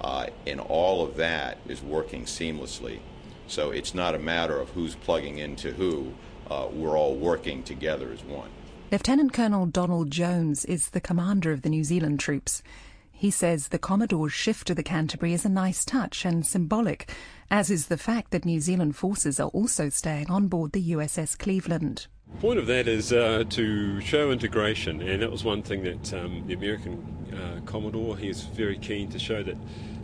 Uh, 0.00 0.26
and 0.46 0.60
all 0.60 1.02
of 1.02 1.16
that 1.16 1.58
is 1.66 1.82
working 1.82 2.24
seamlessly. 2.24 3.00
So 3.48 3.70
it's 3.70 3.94
not 3.94 4.14
a 4.14 4.18
matter 4.18 4.58
of 4.58 4.70
who's 4.70 4.94
plugging 4.94 5.38
into 5.38 5.72
who. 5.72 6.12
Uh, 6.50 6.68
we're 6.72 6.96
all 6.96 7.14
working 7.14 7.62
together 7.62 8.12
as 8.12 8.22
one. 8.24 8.50
Lieutenant 8.92 9.32
Colonel 9.32 9.66
Donald 9.66 10.10
Jones 10.10 10.64
is 10.64 10.90
the 10.90 11.00
commander 11.00 11.50
of 11.50 11.62
the 11.62 11.68
New 11.68 11.82
Zealand 11.82 12.20
troops. 12.20 12.62
He 13.10 13.30
says 13.30 13.68
the 13.68 13.78
Commodore's 13.78 14.32
shift 14.32 14.66
to 14.66 14.74
the 14.74 14.82
Canterbury 14.82 15.32
is 15.32 15.44
a 15.44 15.48
nice 15.48 15.84
touch 15.84 16.24
and 16.24 16.46
symbolic, 16.46 17.10
as 17.50 17.70
is 17.70 17.86
the 17.86 17.96
fact 17.96 18.30
that 18.30 18.44
New 18.44 18.60
Zealand 18.60 18.94
forces 18.94 19.40
are 19.40 19.48
also 19.48 19.88
staying 19.88 20.30
on 20.30 20.48
board 20.48 20.72
the 20.72 20.92
USS 20.92 21.36
Cleveland. 21.38 22.08
The 22.36 22.40
point 22.42 22.58
of 22.58 22.66
that 22.66 22.86
is 22.86 23.14
uh, 23.14 23.44
to 23.48 23.98
show 24.02 24.30
integration, 24.30 25.00
and 25.00 25.22
that 25.22 25.30
was 25.30 25.42
one 25.42 25.62
thing 25.62 25.84
that 25.84 26.12
um, 26.12 26.44
the 26.46 26.52
American 26.52 27.02
uh, 27.32 27.60
Commodore 27.64 28.14
he's 28.14 28.42
very 28.42 28.76
keen 28.76 29.08
to 29.12 29.18
show 29.18 29.42
that 29.42 29.56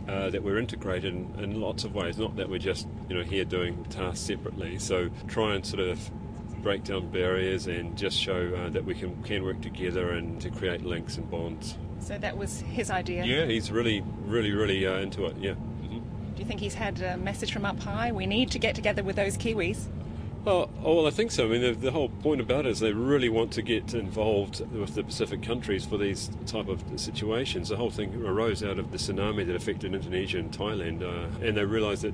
uh, 0.07 0.31
that 0.31 0.41
we're 0.41 0.57
integrated 0.57 1.13
in, 1.13 1.31
in, 1.37 1.61
lots 1.61 1.83
of 1.83 1.93
ways, 1.93 2.17
not 2.17 2.35
that 2.37 2.49
we're 2.49 2.57
just 2.57 2.87
you 3.07 3.15
know 3.15 3.21
here 3.21 3.45
doing 3.45 3.83
tasks 3.85 4.25
separately. 4.25 4.79
So 4.79 5.11
try 5.27 5.53
and 5.53 5.63
sort 5.63 5.81
of 5.81 6.09
break 6.63 6.83
down 6.83 7.11
barriers 7.11 7.67
and 7.67 7.95
just 7.95 8.17
show 8.17 8.51
uh, 8.55 8.69
that 8.71 8.83
we 8.83 8.95
can 8.95 9.21
can 9.21 9.43
work 9.43 9.61
together 9.61 10.09
and 10.13 10.41
to 10.41 10.49
create 10.49 10.83
links 10.83 11.17
and 11.17 11.29
bonds. 11.29 11.77
So 11.99 12.17
that 12.17 12.35
was 12.35 12.61
his 12.61 12.89
idea. 12.89 13.23
Yeah, 13.25 13.45
he's 13.45 13.71
really, 13.71 14.03
really, 14.25 14.53
really 14.53 14.87
uh, 14.87 14.95
into 14.95 15.27
it. 15.27 15.37
Yeah. 15.37 15.51
Mm-hmm. 15.51 15.99
Do 16.33 16.39
you 16.39 16.45
think 16.45 16.61
he's 16.61 16.73
had 16.73 16.99
a 16.99 17.15
message 17.15 17.53
from 17.53 17.63
up 17.63 17.79
high? 17.79 18.11
We 18.11 18.25
need 18.25 18.49
to 18.51 18.59
get 18.59 18.73
together 18.73 19.03
with 19.03 19.17
those 19.17 19.37
Kiwis. 19.37 19.87
Oh, 20.45 20.69
oh, 20.83 20.95
well, 20.95 21.07
I 21.07 21.09
think 21.09 21.31
so. 21.31 21.45
I 21.45 21.47
mean, 21.47 21.61
the, 21.61 21.71
the, 21.71 21.91
whole 21.91 22.09
point 22.09 22.41
about 22.41 22.65
it 22.65 22.71
is 22.71 22.81
they 22.81 22.91
really 22.91 23.29
want 23.29 23.53
to 23.53 23.61
get 23.61 23.93
involved 23.93 24.59
with 24.73 24.93
the 24.93 25.01
Pacific 25.01 25.41
countries 25.41 25.85
for 25.85 25.97
these 25.97 26.29
type 26.45 26.67
of 26.67 26.83
situations. 26.97 27.69
The 27.69 27.77
whole 27.77 27.89
thing 27.89 28.13
arose 28.25 28.61
out 28.61 28.77
of 28.77 28.91
the 28.91 28.97
tsunami 28.97 29.47
that 29.47 29.55
affected 29.55 29.95
Indonesia 29.95 30.39
and 30.39 30.51
Thailand, 30.51 31.01
uh, 31.01 31.45
and 31.45 31.55
they 31.55 31.63
realised 31.63 32.01
that 32.01 32.13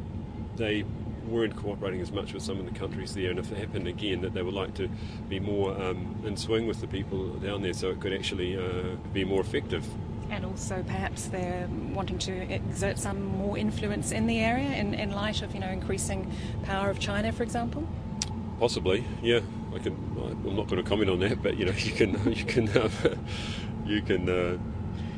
they 0.58 0.86
weren't 1.26 1.56
cooperating 1.56 2.02
as 2.02 2.12
much 2.12 2.34
with 2.34 2.44
some 2.44 2.60
of 2.60 2.72
the 2.72 2.80
countries 2.80 3.16
there, 3.16 3.32
and 3.32 3.40
if 3.40 3.52
it 3.52 3.58
happened 3.58 3.88
again, 3.88 4.22
that 4.22 4.36
they 4.36 4.44
would 4.44 4.54
like 4.54 4.76
to 4.76 4.88
be 5.28 5.40
more 5.40 5.72
um, 5.82 6.22
in 6.24 6.38
swing 6.38 6.68
with 6.68 6.82
the 6.82 6.88
people 6.88 7.30
down 7.36 7.64
there, 7.64 7.74
so 7.74 7.90
it 7.90 8.00
could 8.00 8.14
actually 8.14 8.56
uh, 8.56 8.96
be 9.12 9.26
more 9.26 9.42
effective. 9.42 9.84
And 10.30 10.46
also, 10.46 10.84
perhaps 10.84 11.26
they're 11.26 11.68
wanting 11.94 12.20
to 12.20 12.54
exert 12.54 13.00
some 13.00 13.24
more 13.24 13.58
influence 13.58 14.12
in 14.12 14.28
the 14.28 14.38
area 14.38 14.72
in, 14.74 14.94
in 14.94 15.14
light 15.14 15.42
of, 15.42 15.56
you 15.56 15.60
know, 15.60 15.70
increasing 15.70 16.32
power 16.64 16.92
of 16.92 17.00
China, 17.00 17.32
for 17.32 17.42
example. 17.42 17.88
Possibly, 18.60 19.06
yeah. 19.22 19.39
I 19.74 19.80
can. 19.80 19.96
I'm 20.46 20.56
not 20.56 20.68
going 20.68 20.84
to 20.84 20.88
comment 20.88 21.10
on 21.10 21.20
that, 21.20 21.42
but 21.42 21.58
you 21.58 21.66
know, 21.66 21.72
you 21.72 21.92
can, 21.92 22.34
you 22.34 22.44
can, 22.44 22.70
uh, 22.70 22.89
you 23.86 24.01
can 24.01 24.30
uh, 24.30 24.58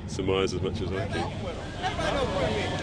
surmise 0.08 0.54
as 0.54 0.62
much 0.62 0.82
as 0.82 0.92
I 0.92 1.08
can. 1.08 1.32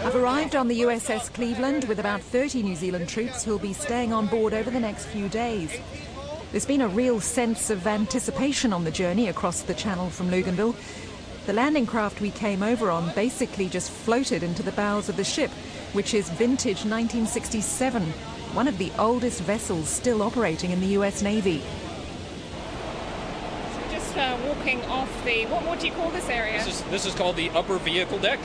I've 0.05 0.17
arrived 0.17 0.57
on 0.57 0.67
the 0.67 0.81
USS 0.81 1.33
Cleveland 1.33 1.85
with 1.85 2.01
about 2.01 2.23
30 2.23 2.63
New 2.63 2.75
Zealand 2.75 3.09
troops 3.09 3.45
who'll 3.45 3.59
be 3.59 3.73
staying 3.73 4.13
on 4.13 4.27
board 4.27 4.55
over 4.55 4.71
the 4.71 4.81
next 4.81 5.07
few 5.07 5.29
days. 5.29 5.79
There's 6.51 6.67
been 6.67 6.81
a 6.81 6.89
real 6.89 7.21
sense 7.21 7.71
of 7.71 7.87
anticipation 7.87 8.73
on 8.73 8.85
the 8.85 8.91
journey 8.91 9.29
across 9.29 9.63
the 9.63 9.75
channel 9.75 10.09
from 10.11 10.31
Luganville. 10.31 10.75
The 11.47 11.53
landing 11.53 11.87
craft 11.87 12.21
we 12.21 12.31
came 12.31 12.63
over 12.63 12.91
on 12.91 13.15
basically 13.15 13.69
just 13.69 13.91
floated 13.91 14.43
into 14.43 14.63
the 14.63 14.73
bows 14.73 15.09
of 15.09 15.17
the 15.17 15.25
ship, 15.25 15.51
which 15.93 16.15
is 16.15 16.31
vintage 16.31 16.85
1967 16.85 18.13
one 18.55 18.69
of 18.69 18.79
the 18.79 18.91
oldest 18.99 19.41
vessels 19.43 19.89
still 19.89 20.23
operating 20.23 20.71
in 20.71 20.81
the 20.81 20.89
US 20.99 21.23
Navy. 21.23 21.61
So 23.73 23.91
just 23.91 24.17
uh, 24.17 24.39
walking 24.47 24.83
off 24.87 25.25
the, 25.25 25.45
what, 25.47 25.65
what 25.65 25.81
do 25.81 25.87
you 25.87 25.93
call 25.93 26.11
this 26.11 26.29
area? 26.29 26.59
This 26.59 26.67
is, 26.67 26.83
this 26.85 27.07
is 27.07 27.15
called 27.15 27.37
the 27.37 27.51
upper 27.51 27.79
vehicle 27.79 28.19
deck. 28.19 28.41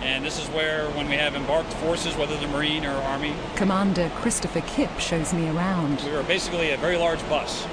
And 0.00 0.24
this 0.24 0.38
is 0.38 0.46
where, 0.50 0.90
when 0.90 1.08
we 1.08 1.14
have 1.14 1.34
embarked 1.34 1.72
forces, 1.74 2.14
whether 2.14 2.36
the 2.36 2.46
Marine 2.48 2.84
or 2.84 2.94
Army, 2.94 3.32
Commander 3.56 4.10
Christopher 4.16 4.60
Kipp 4.60 4.98
shows 4.98 5.32
me 5.32 5.48
around. 5.48 6.02
we 6.02 6.10
are 6.10 6.22
basically 6.24 6.72
a 6.72 6.76
very 6.76 6.98
large 6.98 7.26
bus. 7.30 7.66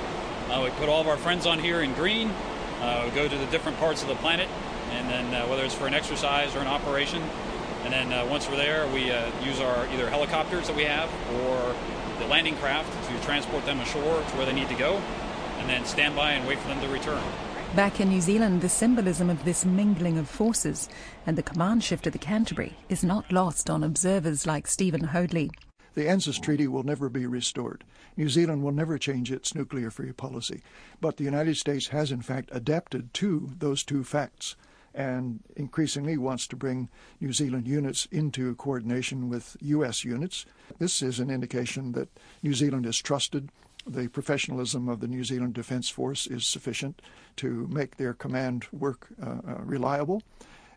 Uh, 0.50 0.62
we 0.64 0.70
put 0.72 0.88
all 0.88 1.02
of 1.02 1.08
our 1.08 1.18
friends 1.18 1.46
on 1.46 1.60
here 1.60 1.82
in 1.82 1.94
green. 1.94 2.32
Uh, 2.80 3.04
we 3.06 3.16
go 3.16 3.28
to 3.28 3.38
the 3.38 3.46
different 3.48 3.78
parts 3.80 4.02
of 4.02 4.08
the 4.08 4.16
planet, 4.16 4.48
and 4.92 5.10
then 5.10 5.34
uh, 5.34 5.46
whether 5.48 5.64
it's 5.66 5.74
for 5.74 5.88
an 5.88 5.94
exercise 5.94 6.56
or 6.56 6.60
an 6.60 6.68
operation, 6.68 7.22
and 7.84 7.94
then 7.94 8.14
uh, 8.14 8.26
once 8.30 8.48
we're 8.50 8.58
there, 8.58 8.88
we 8.88 9.12
uh, 9.12 9.30
use 9.44 9.60
our 9.60 9.88
either 9.88 10.10
helicopters 10.10 10.68
that 10.68 10.76
we 10.76 10.84
have 10.84 11.10
or 11.42 11.76
the 12.20 12.28
landing 12.28 12.56
craft 12.58 12.92
to 13.10 13.26
transport 13.26 13.66
them 13.66 13.80
ashore 13.80 14.22
to 14.22 14.38
where 14.38 14.46
they 14.46 14.54
need 14.54 14.70
to 14.70 14.76
go, 14.76 15.02
and 15.58 15.70
then 15.70 15.86
stand 15.86 16.16
by 16.16 16.32
and 16.32 16.48
wait 16.48 16.60
for 16.60 16.68
them 16.68 16.80
to 16.82 16.88
return. 16.88 17.24
Back 17.76 18.02
in 18.02 18.10
New 18.10 18.22
Zealand, 18.22 18.62
the 18.62 18.70
symbolism 18.70 19.30
of 19.30 19.46
this 19.46 19.64
mingling 19.64 20.18
of 20.18 20.30
forces 20.30 20.90
and 21.26 21.38
the 21.38 21.44
command 21.44 21.84
shift 21.84 22.06
at 22.06 22.14
the 22.14 22.20
Canterbury 22.20 22.76
is 22.90 23.04
not 23.04 23.32
lost 23.32 23.70
on 23.70 23.84
observers 23.84 24.46
like 24.46 24.68
Stephen 24.68 25.06
Hoadley. 25.06 25.52
The 25.94 26.08
ANZUS 26.08 26.40
Treaty 26.40 26.68
will 26.68 26.84
never 26.84 27.10
be 27.10 27.26
restored. 27.26 27.84
New 28.18 28.30
Zealand 28.30 28.64
will 28.64 28.72
never 28.72 28.98
change 28.98 29.32
its 29.32 29.56
nuclear 29.56 29.90
free 29.90 30.12
policy. 30.12 30.62
But 31.00 31.18
the 31.18 31.24
United 31.24 31.58
States 31.58 31.88
has, 31.88 32.12
in 32.12 32.22
fact, 32.22 32.50
adapted 32.52 33.14
to 33.16 33.52
those 33.58 33.84
two 33.84 34.04
facts 34.04 34.56
and 34.94 35.40
increasingly 35.56 36.18
wants 36.18 36.48
to 36.48 36.56
bring 36.56 36.90
New 37.20 37.34
Zealand 37.34 37.68
units 37.68 38.08
into 38.12 38.56
coordination 38.56 39.30
with 39.30 39.56
U.S. 39.62 40.04
units. 40.04 40.46
This 40.80 41.02
is 41.02 41.20
an 41.20 41.30
indication 41.30 41.94
that 41.94 42.10
New 42.44 42.54
Zealand 42.54 42.86
is 42.86 42.98
trusted. 42.98 43.50
The 43.88 44.10
professionalism 44.10 44.88
of 44.88 45.00
the 45.00 45.08
New 45.08 45.24
Zealand 45.24 45.54
Defence 45.54 45.90
Force 45.90 46.28
is 46.28 46.46
sufficient 46.46 47.02
to 47.38 47.68
make 47.72 47.98
their 47.98 48.14
command 48.14 48.66
work 48.72 49.08
uh, 49.22 49.30
uh, 49.30 49.56
reliable. 49.64 50.22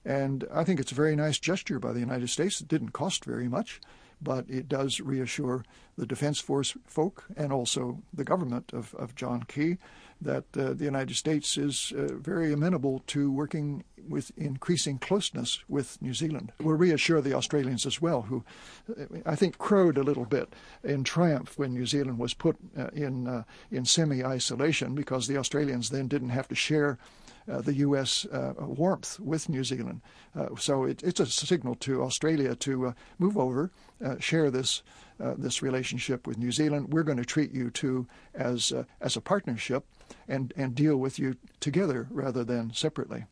And 0.04 0.46
I 0.52 0.64
think 0.64 0.80
it's 0.80 0.92
a 0.92 0.96
very 0.96 1.16
nice 1.16 1.38
gesture 1.38 1.78
by 1.78 1.92
the 1.92 2.00
United 2.00 2.28
States. 2.28 2.60
It 2.60 2.68
didn't 2.68 2.90
cost 2.90 3.24
very 3.24 3.48
much, 3.48 3.80
but 4.20 4.48
it 4.48 4.68
does 4.68 5.00
reassure 5.00 5.64
the 5.96 6.06
Defense 6.06 6.40
Force 6.40 6.76
folk 6.86 7.24
and 7.36 7.52
also 7.52 8.02
the 8.12 8.24
government 8.24 8.72
of, 8.72 8.94
of 8.94 9.14
John 9.14 9.44
Key 9.44 9.78
that 10.20 10.44
uh, 10.56 10.72
the 10.72 10.84
United 10.84 11.16
States 11.16 11.56
is 11.56 11.92
uh, 11.96 12.14
very 12.14 12.52
amenable 12.52 13.02
to 13.08 13.30
working 13.30 13.84
with 14.08 14.32
increasing 14.36 14.98
closeness 14.98 15.60
with 15.68 16.00
New 16.00 16.14
Zealand. 16.14 16.52
We'll 16.60 16.76
reassure 16.76 17.20
the 17.20 17.34
Australians 17.34 17.86
as 17.86 18.00
well, 18.00 18.22
who 18.22 18.44
uh, 18.90 19.20
I 19.26 19.36
think 19.36 19.58
crowed 19.58 19.98
a 19.98 20.02
little 20.02 20.24
bit 20.24 20.52
in 20.82 21.04
triumph 21.04 21.58
when 21.58 21.74
New 21.74 21.86
Zealand 21.86 22.18
was 22.18 22.34
put 22.34 22.56
uh, 22.76 22.88
in 22.92 23.26
uh, 23.26 23.44
in 23.70 23.84
semi-isolation 23.84 24.94
because 24.94 25.26
the 25.26 25.36
Australians 25.36 25.90
then 25.90 26.08
didn't 26.08 26.30
have 26.30 26.48
to 26.48 26.54
share 26.54 26.98
uh, 27.46 27.60
the 27.60 27.74
U.S. 27.74 28.24
Uh, 28.26 28.54
warmth 28.58 29.20
with 29.20 29.50
New 29.50 29.64
Zealand. 29.64 30.00
Uh, 30.34 30.48
so 30.58 30.84
it, 30.84 31.02
it's 31.02 31.20
a 31.20 31.26
signal 31.26 31.74
to 31.74 32.02
Australia 32.02 32.54
to 32.56 32.94
move 33.18 33.36
over, 33.36 33.70
share 34.18 34.50
this 34.50 34.82
this 35.18 35.62
relationship 35.62 36.26
with 36.26 36.38
New 36.38 36.50
Zealand. 36.52 36.92
We're 36.92 37.02
going 37.02 37.18
to 37.18 37.24
treat 37.24 37.52
you 37.52 37.70
too 37.70 38.06
as 38.34 38.72
as 39.00 39.16
a 39.16 39.20
partnership, 39.20 39.84
and 40.26 40.52
and 40.56 40.74
deal 40.74 40.96
with 40.96 41.18
you 41.18 41.36
together 41.60 42.08
rather 42.10 42.44
than 42.44 42.72
separately. 42.72 43.26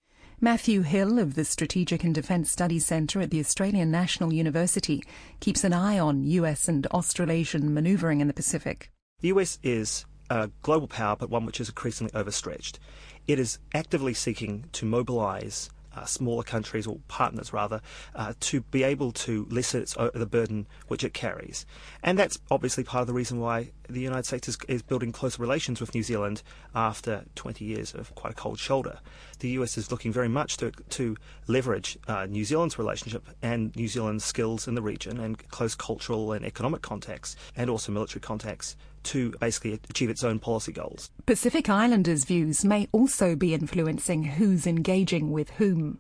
Matthew 0.45 0.83
Hill 0.83 1.21
of 1.21 1.37
the 1.37 1.45
Strategic 1.45 2.03
and 2.03 2.13
Defence 2.13 2.51
Studies 2.51 2.85
Centre 2.85 3.21
at 3.21 3.31
the 3.31 3.39
Australian 3.39 3.93
National 3.93 4.33
University 4.33 5.05
keeps 5.39 5.63
an 5.63 5.73
eye 5.73 6.01
on 6.01 6.25
US 6.25 6.67
and 6.67 6.85
Australasian 6.89 7.73
manoeuvring 7.73 8.21
in 8.21 8.27
the 8.27 8.35
Pacific. 8.35 8.91
The 9.21 9.29
US 9.29 9.61
is 9.63 10.05
a 10.31 10.51
global 10.63 10.89
power, 10.89 11.15
but 11.15 11.31
one 11.31 11.47
which 11.47 11.61
is 11.61 11.69
increasingly 11.69 12.13
overstretched. 12.13 12.81
It 13.29 13.39
is 13.39 13.61
actively 13.73 14.15
seeking 14.15 14.65
to 14.73 14.85
mobilise 14.85 15.71
uh, 15.95 16.05
smaller 16.05 16.43
countries 16.43 16.87
or 16.87 16.99
partners 17.09 17.53
rather 17.53 17.81
uh, 18.15 18.33
to 18.41 18.61
be 18.63 18.83
able 18.83 19.13
to 19.13 19.47
lessen 19.51 19.83
its, 19.83 19.97
uh, 19.97 20.11
the 20.15 20.27
burden 20.27 20.67
which 20.89 21.05
it 21.05 21.15
carries, 21.15 21.67
and 22.03 22.19
that's 22.19 22.39
obviously 22.51 22.85
part 22.85 23.03
of 23.03 23.07
the 23.07 23.13
reason 23.13 23.41
why 23.41 23.71
the 23.89 24.01
United 24.01 24.27
States 24.27 24.49
is, 24.49 24.59
is, 24.69 24.83
building 24.83 25.13
closer 25.13 25.41
relations 25.41 25.81
with 25.81 25.95
New 25.95 26.03
Zealand 26.03 26.43
after 26.75 27.25
20 27.35 27.65
years 27.65 27.95
of 27.95 28.15
quite 28.15 28.33
a 28.33 28.37
cold 28.37 28.59
shoulder. 28.59 28.99
The 29.41 29.51
US 29.51 29.77
is 29.77 29.91
looking 29.91 30.13
very 30.13 30.29
much 30.29 30.57
to 30.59 30.71
to 30.71 31.17
leverage 31.47 31.99
uh, 32.09 32.27
New 32.27 32.45
Zealand's 32.45 32.79
relationship 32.79 33.25
and 33.43 33.75
New 33.77 33.89
Zealand's 33.89 34.25
skills 34.25 34.69
in 34.69 34.75
the 34.75 34.83
region 34.83 35.19
and 35.19 35.37
close 35.49 35.75
cultural 35.75 36.33
and 36.33 36.45
economic 36.45 36.83
contacts 36.83 37.37
and 37.57 37.69
also 37.69 37.93
military 37.93 38.21
contacts 38.21 38.76
to 39.04 39.30
basically 39.41 39.75
achieve 39.91 40.10
its 40.10 40.25
own 40.25 40.38
policy 40.38 40.73
goals. 40.73 41.10
Pacific 41.26 41.69
Islanders' 41.69 42.25
views 42.25 42.65
may 42.65 42.88
also 42.93 43.36
be 43.36 43.54
influencing 43.54 44.25
who's 44.25 44.67
engaging 44.67 45.30
with 45.30 45.50
whom. 45.50 45.99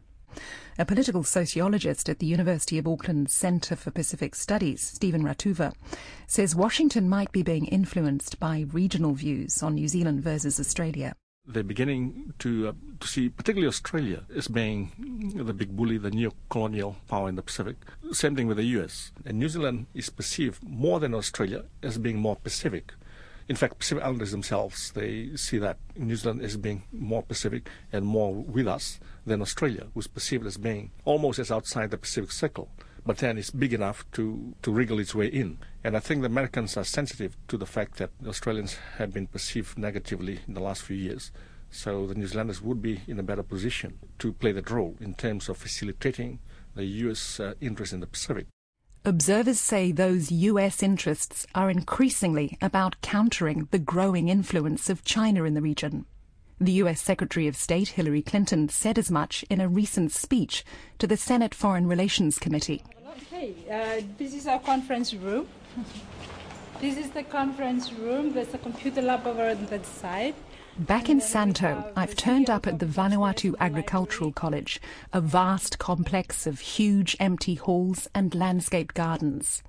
A 0.78 0.86
political 0.86 1.22
sociologist 1.22 2.08
at 2.08 2.18
the 2.18 2.26
University 2.26 2.78
of 2.78 2.86
Auckland's 2.86 3.34
Centre 3.34 3.76
for 3.76 3.90
Pacific 3.90 4.34
Studies, 4.34 4.80
Stephen 4.80 5.22
Ratuva, 5.22 5.74
says 6.26 6.54
Washington 6.54 7.08
might 7.08 7.30
be 7.30 7.42
being 7.42 7.66
influenced 7.66 8.40
by 8.40 8.64
regional 8.72 9.12
views 9.12 9.62
on 9.62 9.74
New 9.74 9.88
Zealand 9.88 10.22
versus 10.22 10.58
Australia. 10.58 11.14
They're 11.44 11.64
beginning 11.64 12.34
to, 12.38 12.68
uh, 12.68 12.72
to 13.00 13.08
see, 13.08 13.28
particularly 13.28 13.66
Australia, 13.66 14.22
as 14.32 14.46
being 14.46 15.32
the 15.34 15.52
big 15.52 15.74
bully, 15.76 15.98
the 15.98 16.12
neo-colonial 16.12 16.96
power 17.08 17.28
in 17.28 17.34
the 17.34 17.42
Pacific. 17.42 17.76
Same 18.12 18.36
thing 18.36 18.46
with 18.46 18.58
the 18.58 18.64
US. 18.78 19.10
And 19.26 19.40
New 19.40 19.48
Zealand 19.48 19.86
is 19.92 20.08
perceived 20.08 20.62
more 20.62 21.00
than 21.00 21.14
Australia 21.14 21.64
as 21.82 21.98
being 21.98 22.18
more 22.18 22.36
Pacific. 22.36 22.92
In 23.48 23.56
fact, 23.56 23.80
Pacific 23.80 24.04
Islanders 24.04 24.30
themselves, 24.30 24.92
they 24.92 25.34
see 25.34 25.58
that 25.58 25.78
New 25.96 26.14
Zealand 26.14 26.42
as 26.42 26.56
being 26.56 26.84
more 26.92 27.24
Pacific 27.24 27.68
and 27.92 28.06
more 28.06 28.32
with 28.32 28.68
us 28.68 29.00
than 29.26 29.42
Australia, 29.42 29.88
who's 29.94 30.06
perceived 30.06 30.46
as 30.46 30.56
being 30.56 30.92
almost 31.04 31.40
as 31.40 31.50
outside 31.50 31.90
the 31.90 31.98
Pacific 31.98 32.30
Circle 32.30 32.68
but 33.04 33.18
then 33.18 33.38
it's 33.38 33.50
big 33.50 33.72
enough 33.72 34.04
to, 34.12 34.54
to 34.62 34.70
wriggle 34.70 34.98
its 34.98 35.14
way 35.14 35.26
in. 35.26 35.58
And 35.82 35.96
I 35.96 36.00
think 36.00 36.20
the 36.20 36.26
Americans 36.26 36.76
are 36.76 36.84
sensitive 36.84 37.36
to 37.48 37.56
the 37.56 37.66
fact 37.66 37.96
that 37.98 38.10
the 38.20 38.28
Australians 38.28 38.76
have 38.98 39.12
been 39.12 39.26
perceived 39.26 39.76
negatively 39.76 40.40
in 40.46 40.54
the 40.54 40.60
last 40.60 40.82
few 40.82 40.96
years. 40.96 41.32
So 41.70 42.06
the 42.06 42.14
New 42.14 42.26
Zealanders 42.26 42.60
would 42.60 42.82
be 42.82 43.00
in 43.06 43.18
a 43.18 43.22
better 43.22 43.42
position 43.42 43.98
to 44.18 44.32
play 44.32 44.52
that 44.52 44.70
role 44.70 44.96
in 45.00 45.14
terms 45.14 45.48
of 45.48 45.56
facilitating 45.56 46.38
the 46.74 46.84
U.S. 46.84 47.40
Uh, 47.40 47.54
interest 47.60 47.92
in 47.92 48.00
the 48.00 48.06
Pacific. 48.06 48.46
Observers 49.04 49.58
say 49.58 49.90
those 49.90 50.30
US 50.30 50.80
interests 50.80 51.44
are 51.56 51.70
increasingly 51.70 52.56
about 52.62 53.00
countering 53.00 53.66
the 53.72 53.78
growing 53.80 54.28
influence 54.28 54.88
of 54.88 55.02
China 55.02 55.42
in 55.42 55.54
the 55.54 55.60
region. 55.60 56.06
The 56.62 56.80
US 56.84 57.02
Secretary 57.02 57.48
of 57.48 57.56
State 57.56 57.88
Hillary 57.88 58.22
Clinton 58.22 58.68
said 58.68 58.96
as 58.96 59.10
much 59.10 59.44
in 59.50 59.60
a 59.60 59.66
recent 59.66 60.12
speech 60.12 60.64
to 61.00 61.08
the 61.08 61.16
Senate 61.16 61.56
Foreign 61.56 61.88
Relations 61.88 62.38
Committee. 62.38 62.84
Okay, 63.18 63.52
uh, 63.68 64.00
this 64.16 64.32
is 64.32 64.46
our 64.46 64.60
conference 64.60 65.12
room. 65.12 65.48
this 66.80 66.96
is 66.96 67.10
the 67.10 67.24
conference 67.24 67.92
room. 67.92 68.32
There's 68.32 68.54
a 68.54 68.58
computer 68.58 69.02
lab 69.02 69.26
over 69.26 69.48
on 69.48 69.66
that 69.66 69.84
side. 69.84 70.36
Back 70.78 71.08
in 71.08 71.20
Santo, 71.20 71.92
I've 71.96 72.14
turned 72.14 72.48
up 72.48 72.68
at 72.68 72.78
the 72.78 72.86
Vanuatu 72.86 73.56
Agricultural 73.58 74.30
College, 74.30 74.80
a 75.12 75.20
vast 75.20 75.80
complex 75.80 76.46
of 76.46 76.60
huge 76.60 77.16
empty 77.18 77.56
halls 77.56 78.06
and 78.14 78.36
landscaped 78.36 78.94
gardens. 78.94 79.64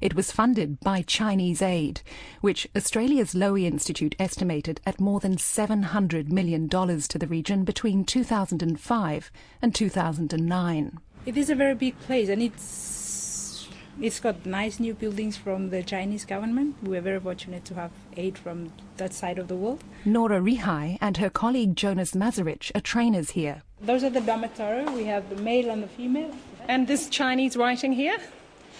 It 0.00 0.14
was 0.14 0.32
funded 0.32 0.80
by 0.80 1.02
Chinese 1.02 1.60
aid, 1.60 2.00
which 2.40 2.66
Australia's 2.74 3.34
Lowy 3.34 3.64
Institute 3.64 4.16
estimated 4.18 4.80
at 4.86 4.98
more 4.98 5.20
than 5.20 5.36
$700 5.36 6.30
million 6.30 6.68
to 6.70 7.18
the 7.18 7.26
region 7.26 7.64
between 7.64 8.04
2005 8.04 9.30
and 9.60 9.74
2009. 9.74 10.98
It 11.26 11.36
is 11.36 11.50
a 11.50 11.54
very 11.54 11.74
big 11.74 11.98
place 12.00 12.30
and 12.30 12.42
it's 12.42 13.68
it's 14.00 14.20
got 14.20 14.46
nice 14.46 14.80
new 14.80 14.94
buildings 14.94 15.36
from 15.36 15.68
the 15.68 15.82
Chinese 15.82 16.24
government. 16.24 16.76
We're 16.82 17.02
very 17.02 17.20
fortunate 17.20 17.66
to 17.66 17.74
have 17.74 17.90
aid 18.16 18.38
from 18.38 18.72
that 18.96 19.12
side 19.12 19.38
of 19.38 19.48
the 19.48 19.56
world. 19.56 19.84
Nora 20.06 20.40
Rihai 20.40 20.96
and 21.02 21.18
her 21.18 21.28
colleague 21.28 21.76
Jonas 21.76 22.12
Mazarich 22.12 22.70
are 22.74 22.80
trainers 22.80 23.30
here. 23.30 23.62
Those 23.82 24.02
are 24.02 24.08
the 24.08 24.22
dormitory. 24.22 24.84
We 24.94 25.04
have 25.04 25.28
the 25.28 25.36
male 25.42 25.70
and 25.70 25.82
the 25.82 25.88
female. 25.88 26.34
And 26.68 26.88
this 26.88 27.10
Chinese 27.10 27.58
writing 27.58 27.92
here? 27.92 28.16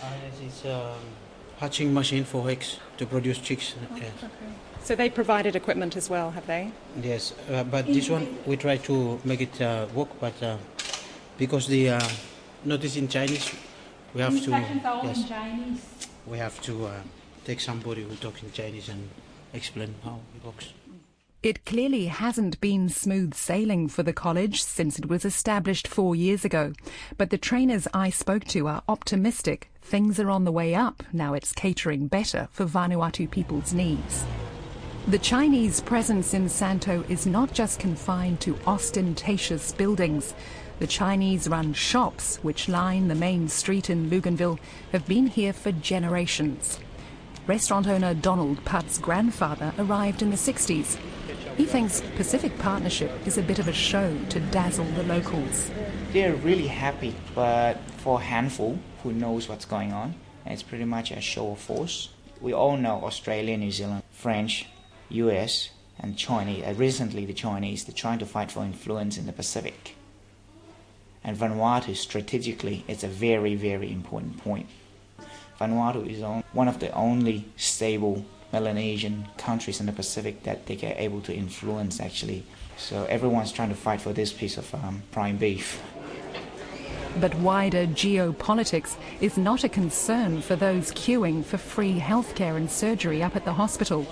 Uh, 0.02 0.06
yes, 0.24 0.40
it's 0.42 0.64
a 0.64 0.74
um, 0.74 0.98
hatching 1.58 1.92
machine 1.92 2.24
for 2.24 2.48
eggs 2.48 2.78
to 2.96 3.04
produce 3.04 3.38
chicks. 3.38 3.74
Oh, 3.78 3.96
yes. 3.96 4.12
okay. 4.24 4.52
So 4.82 4.94
they 4.96 5.10
provided 5.10 5.54
equipment 5.56 5.94
as 5.96 6.08
well, 6.08 6.30
have 6.30 6.46
they? 6.46 6.72
Yes, 7.02 7.34
uh, 7.50 7.64
but 7.64 7.86
this 7.86 8.08
one 8.08 8.26
we 8.46 8.56
try 8.56 8.78
to 8.78 9.20
make 9.24 9.42
it 9.42 9.60
uh, 9.60 9.86
work, 9.94 10.08
but 10.18 10.42
uh, 10.42 10.56
because 11.36 11.66
the 11.66 11.90
uh, 11.90 12.08
notice 12.64 12.96
in 12.96 13.08
Chinese, 13.08 13.54
we 14.14 14.22
have 14.22 14.42
to 14.42 14.50
yes, 14.50 15.28
Chinese. 15.28 16.08
we 16.26 16.38
have 16.38 16.60
to 16.62 16.86
uh, 16.86 16.92
take 17.44 17.60
somebody 17.60 18.02
who 18.02 18.14
talks 18.16 18.42
in 18.42 18.50
Chinese 18.52 18.88
and 18.88 19.08
explain 19.52 19.94
how 20.02 20.18
it 20.34 20.44
works. 20.44 20.72
It 21.42 21.64
clearly 21.64 22.04
hasn't 22.08 22.60
been 22.60 22.90
smooth 22.90 23.32
sailing 23.32 23.88
for 23.88 24.02
the 24.02 24.12
college 24.12 24.62
since 24.62 24.98
it 24.98 25.08
was 25.08 25.24
established 25.24 25.88
four 25.88 26.14
years 26.14 26.44
ago. 26.44 26.74
But 27.16 27.30
the 27.30 27.38
trainers 27.38 27.88
I 27.94 28.10
spoke 28.10 28.44
to 28.48 28.68
are 28.68 28.82
optimistic 28.86 29.70
things 29.80 30.20
are 30.20 30.28
on 30.28 30.44
the 30.44 30.52
way 30.52 30.74
up 30.74 31.02
now 31.14 31.32
it's 31.32 31.54
catering 31.54 32.08
better 32.08 32.48
for 32.52 32.66
Vanuatu 32.66 33.30
people's 33.30 33.72
needs. 33.72 34.26
The 35.08 35.18
Chinese 35.18 35.80
presence 35.80 36.34
in 36.34 36.46
Santo 36.46 37.04
is 37.08 37.26
not 37.26 37.54
just 37.54 37.80
confined 37.80 38.40
to 38.42 38.58
ostentatious 38.66 39.72
buildings. 39.72 40.34
The 40.78 40.86
Chinese 40.86 41.48
run 41.48 41.72
shops, 41.72 42.36
which 42.42 42.68
line 42.68 43.08
the 43.08 43.14
main 43.14 43.48
street 43.48 43.88
in 43.88 44.10
Luganville, 44.10 44.58
have 44.92 45.06
been 45.06 45.26
here 45.26 45.54
for 45.54 45.72
generations. 45.72 46.78
Restaurant 47.46 47.86
owner 47.88 48.12
Donald 48.12 48.62
Putt's 48.66 48.98
grandfather 48.98 49.72
arrived 49.78 50.20
in 50.20 50.28
the 50.28 50.36
60s. 50.36 50.98
He 51.60 51.66
thinks 51.66 52.00
Pacific 52.16 52.56
Partnership 52.58 53.10
is 53.26 53.36
a 53.36 53.42
bit 53.42 53.58
of 53.58 53.68
a 53.68 53.72
show 53.74 54.16
to 54.30 54.40
dazzle 54.40 54.86
the 54.96 55.02
locals. 55.02 55.70
They're 56.10 56.34
really 56.36 56.68
happy, 56.68 57.14
but 57.34 57.74
for 57.98 58.18
a 58.18 58.22
handful 58.22 58.78
who 59.02 59.12
knows 59.12 59.46
what's 59.46 59.66
going 59.66 59.92
on, 59.92 60.14
it's 60.46 60.62
pretty 60.62 60.86
much 60.86 61.10
a 61.10 61.20
show 61.20 61.52
of 61.52 61.58
force. 61.58 62.08
We 62.40 62.54
all 62.54 62.78
know 62.78 63.04
Australia, 63.04 63.58
New 63.58 63.72
Zealand, 63.72 64.04
French, 64.10 64.68
US, 65.10 65.68
and 65.98 66.16
Chinese. 66.16 66.64
Uh, 66.64 66.72
recently, 66.78 67.26
the 67.26 67.34
Chinese, 67.34 67.84
they're 67.84 67.94
trying 67.94 68.20
to 68.20 68.26
fight 68.26 68.50
for 68.50 68.64
influence 68.64 69.18
in 69.18 69.26
the 69.26 69.32
Pacific. 69.34 69.96
And 71.22 71.36
Vanuatu, 71.36 71.94
strategically, 71.94 72.86
it's 72.88 73.04
a 73.04 73.08
very, 73.08 73.54
very 73.54 73.92
important 73.92 74.38
point. 74.38 74.66
Vanuatu 75.60 76.08
is 76.08 76.22
one 76.54 76.68
of 76.68 76.80
the 76.80 76.90
only 76.92 77.44
stable 77.58 78.24
Melanesian 78.52 79.26
countries 79.38 79.80
in 79.80 79.86
the 79.86 79.92
Pacific 79.92 80.42
that 80.42 80.66
they 80.66 80.76
are 80.76 80.94
able 80.96 81.20
to 81.22 81.34
influence, 81.34 82.00
actually. 82.00 82.44
So 82.76 83.04
everyone's 83.04 83.52
trying 83.52 83.68
to 83.68 83.74
fight 83.74 84.00
for 84.00 84.12
this 84.12 84.32
piece 84.32 84.56
of 84.56 84.74
um, 84.74 85.02
prime 85.12 85.36
beef. 85.36 85.80
But 87.18 87.34
wider 87.36 87.86
geopolitics 87.86 88.94
is 89.20 89.36
not 89.36 89.64
a 89.64 89.68
concern 89.68 90.42
for 90.42 90.56
those 90.56 90.92
queuing 90.92 91.44
for 91.44 91.58
free 91.58 91.98
healthcare 91.98 92.56
and 92.56 92.70
surgery 92.70 93.22
up 93.22 93.34
at 93.34 93.44
the 93.44 93.52
hospital. 93.52 94.06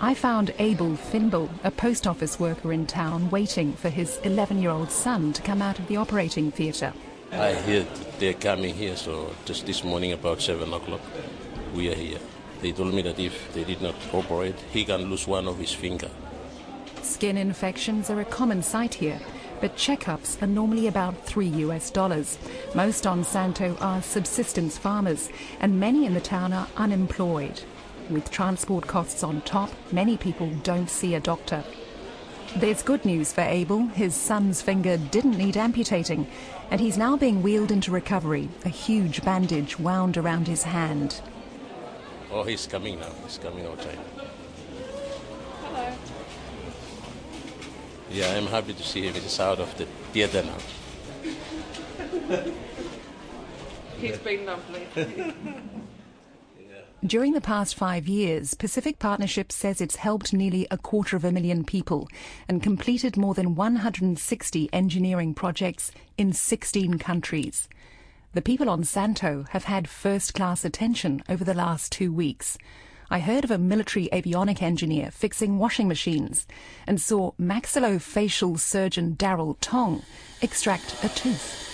I 0.00 0.14
found 0.14 0.54
Abel 0.58 0.96
Finbel, 0.96 1.50
a 1.62 1.70
post 1.70 2.06
office 2.06 2.40
worker 2.40 2.72
in 2.72 2.86
town, 2.86 3.28
waiting 3.28 3.74
for 3.74 3.90
his 3.90 4.18
11 4.24 4.62
year 4.62 4.70
old 4.70 4.90
son 4.90 5.32
to 5.34 5.42
come 5.42 5.60
out 5.60 5.78
of 5.78 5.88
the 5.88 5.96
operating 5.96 6.50
theatre. 6.50 6.94
I 7.32 7.54
hear 7.54 7.86
they're 8.18 8.34
coming 8.34 8.74
here, 8.74 8.96
so 8.96 9.34
just 9.44 9.66
this 9.66 9.84
morning 9.84 10.12
about 10.12 10.40
7 10.40 10.72
o'clock, 10.72 11.00
we 11.74 11.90
are 11.90 11.94
here. 11.94 12.18
They 12.62 12.72
told 12.72 12.92
me 12.92 13.02
that 13.02 13.18
if 13.18 13.52
they 13.54 13.64
did 13.64 13.80
not 13.80 13.94
operate, 14.12 14.56
he 14.70 14.84
can 14.84 15.04
lose 15.04 15.26
one 15.26 15.48
of 15.48 15.58
his 15.58 15.72
fingers. 15.72 16.10
Skin 17.02 17.38
infections 17.38 18.10
are 18.10 18.20
a 18.20 18.24
common 18.24 18.62
sight 18.62 18.94
here, 18.94 19.18
but 19.60 19.76
checkups 19.76 20.40
are 20.42 20.46
normally 20.46 20.86
about 20.86 21.24
3 21.24 21.46
US 21.46 21.90
dollars. 21.90 22.38
Most 22.74 23.06
on 23.06 23.24
Santo 23.24 23.76
are 23.80 24.02
subsistence 24.02 24.76
farmers, 24.76 25.30
and 25.60 25.80
many 25.80 26.04
in 26.04 26.14
the 26.14 26.20
town 26.20 26.52
are 26.52 26.68
unemployed. 26.76 27.62
With 28.10 28.30
transport 28.30 28.86
costs 28.86 29.22
on 29.22 29.40
top, 29.42 29.70
many 29.92 30.16
people 30.16 30.50
don't 30.62 30.90
see 30.90 31.14
a 31.14 31.20
doctor. 31.20 31.64
There's 32.56 32.82
good 32.82 33.04
news 33.04 33.32
for 33.32 33.42
Abel. 33.42 33.86
His 33.86 34.14
son's 34.14 34.60
finger 34.60 34.96
didn't 34.96 35.38
need 35.38 35.56
amputating, 35.56 36.26
and 36.70 36.80
he's 36.80 36.98
now 36.98 37.16
being 37.16 37.42
wheeled 37.42 37.70
into 37.70 37.92
recovery, 37.92 38.48
a 38.64 38.68
huge 38.68 39.22
bandage 39.22 39.78
wound 39.78 40.18
around 40.18 40.48
his 40.48 40.64
hand. 40.64 41.22
Oh, 42.32 42.44
he's 42.44 42.66
coming 42.66 43.00
now. 43.00 43.10
He's 43.24 43.38
coming 43.38 43.66
outside. 43.66 43.98
Hello. 45.62 45.92
Yeah, 48.10 48.36
I'm 48.36 48.46
happy 48.46 48.72
to 48.72 48.82
see 48.82 49.02
him. 49.02 49.14
He's 49.14 49.40
out 49.40 49.60
of 49.60 49.76
the 49.76 49.86
theater 50.12 50.42
now. 50.42 50.58
He's 54.00 54.18
been 54.18 54.46
lovely. 54.46 54.86
During 57.04 57.32
the 57.32 57.40
past 57.40 57.74
five 57.74 58.06
years, 58.06 58.54
Pacific 58.54 58.98
Partnership 58.98 59.50
says 59.50 59.80
it's 59.80 59.96
helped 59.96 60.32
nearly 60.32 60.66
a 60.70 60.76
quarter 60.78 61.16
of 61.16 61.24
a 61.24 61.32
million 61.32 61.64
people 61.64 62.08
and 62.46 62.62
completed 62.62 63.16
more 63.16 63.32
than 63.34 63.54
160 63.54 64.68
engineering 64.72 65.34
projects 65.34 65.92
in 66.18 66.32
16 66.32 66.98
countries. 66.98 67.68
The 68.32 68.42
people 68.42 68.70
on 68.70 68.84
Santo 68.84 69.44
have 69.50 69.64
had 69.64 69.88
first 69.88 70.34
class 70.34 70.64
attention 70.64 71.20
over 71.28 71.42
the 71.42 71.52
last 71.52 71.90
two 71.90 72.12
weeks. 72.12 72.56
I 73.10 73.18
heard 73.18 73.42
of 73.42 73.50
a 73.50 73.58
military 73.58 74.08
avionic 74.12 74.62
engineer 74.62 75.10
fixing 75.10 75.58
washing 75.58 75.88
machines 75.88 76.46
and 76.86 77.00
saw 77.00 77.32
maxillofacial 77.40 78.56
surgeon 78.60 79.16
Daryl 79.16 79.56
Tong 79.60 80.04
extract 80.42 80.94
a 81.02 81.08
tooth. 81.08 81.66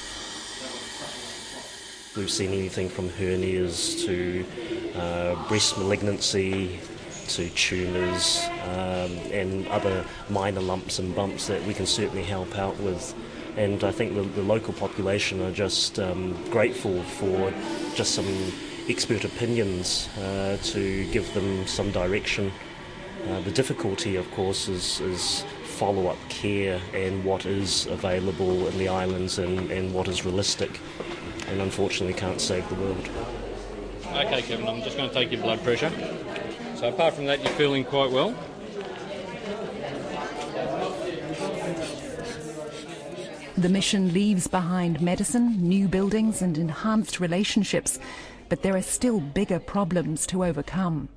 We've 2.17 2.31
seen 2.31 2.55
anything 2.55 2.89
from 2.89 3.11
hernias 3.11 4.07
to 4.07 4.47
uh, 4.99 5.49
breast 5.49 5.77
malignancy 5.77 6.81
to 7.29 7.51
tumours 7.51 8.41
um, 8.63 9.13
and 9.31 9.69
other 9.69 10.07
minor 10.31 10.63
lumps 10.63 11.01
and 11.01 11.15
bumps 11.15 11.49
that 11.49 11.63
we 11.65 11.75
can 11.75 11.85
certainly 11.85 12.23
help 12.23 12.57
out 12.57 12.79
with. 12.79 13.15
And 13.57 13.83
I 13.85 13.91
think 13.91 14.15
the, 14.15 14.23
the 14.23 14.43
local 14.43 14.75
population 14.75 15.43
are 15.43 15.53
just 15.53 15.99
um, 15.99 16.37
grateful 16.51 17.03
for 17.03 17.53
just 17.95 18.15
some 18.15 18.53
expert 18.89 19.25
opinions 19.25 20.09
uh, 20.19 20.59
to 20.63 21.11
give 21.11 21.33
them 21.35 21.67
some 21.67 21.91
direction. 21.91 22.53
Uh, 23.29 23.41
the 23.41 23.51
difficulty, 23.51 24.17
of 24.17 24.31
course, 24.33 24.69
is, 24.69 25.01
is 25.01 25.45
follow 25.65 26.07
up 26.07 26.19
care 26.29 26.81
and 26.95 27.25
what 27.25 27.47
is 27.47 27.87
available 27.87 28.67
in 28.69 28.79
the 28.79 28.89
islands 28.89 29.39
and, 29.39 29.71
and 29.71 29.93
what 29.93 30.09
is 30.09 30.25
realistic 30.25 30.81
and 31.49 31.61
unfortunately 31.61 32.15
can't 32.15 32.41
save 32.41 32.69
the 32.69 32.75
world. 32.77 33.09
Okay, 34.07 34.43
Kevin, 34.43 34.69
I'm 34.69 34.83
just 34.83 34.97
going 34.97 35.09
to 35.09 35.15
take 35.15 35.31
your 35.31 35.43
blood 35.43 35.63
pressure. 35.63 35.91
So, 36.77 36.89
apart 36.89 37.15
from 37.15 37.27
that, 37.27 37.43
you're 37.43 37.53
feeling 37.53 37.85
quite 37.85 38.11
well? 38.11 38.35
The 43.59 43.71
mission 43.71 44.13
leaves 44.13 44.47
behind 44.47 45.01
medicine, 45.01 45.57
new 45.67 45.89
buildings, 45.89 46.43
and 46.43 46.59
enhanced 46.59 47.21
relationships, 47.21 47.99
but 48.51 48.61
there 48.61 48.77
are 48.77 48.83
still 48.83 49.19
bigger 49.19 49.59
problems 49.59 50.27
to 50.27 50.45
overcome. 50.45 51.09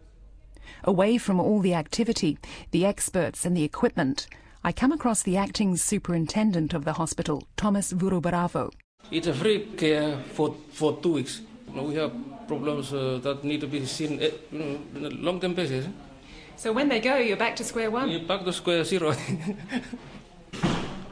Away 0.86 1.18
from 1.18 1.42
all 1.42 1.60
the 1.60 1.74
activity, 1.74 2.38
the 2.72 2.86
experts, 2.86 3.46
and 3.46 3.58
the 3.58 3.66
equipment, 3.66 4.28
I 4.64 4.72
come 4.72 4.94
across 4.94 5.22
the 5.22 5.36
acting 5.36 5.76
superintendent 5.76 6.74
of 6.74 6.86
the 6.86 6.94
hospital, 6.94 7.46
Thomas 7.58 7.92
Vurubravo. 7.92 8.72
It's 9.12 9.28
a 9.28 9.34
free 9.34 9.66
care 9.76 10.18
for, 10.32 10.56
for 10.72 10.98
two 11.02 11.16
weeks. 11.16 11.42
We 11.74 11.96
have 11.96 12.14
problems 12.48 12.94
uh, 12.94 13.20
that 13.22 13.44
need 13.44 13.60
to 13.60 13.68
be 13.68 13.86
seen 13.86 14.24
uh, 14.24 14.30
on 14.96 15.06
a 15.06 15.10
long 15.10 15.42
term 15.42 15.56
basis. 15.56 15.88
So 16.56 16.72
when 16.72 16.88
they 16.88 17.02
go, 17.02 17.18
you're 17.18 17.38
back 17.38 17.58
to 17.58 17.66
square 17.66 17.92
one? 17.92 18.10
You're 18.10 18.22
back 18.22 18.46
to 18.46 18.54
square 18.54 18.86
zero. 18.86 19.14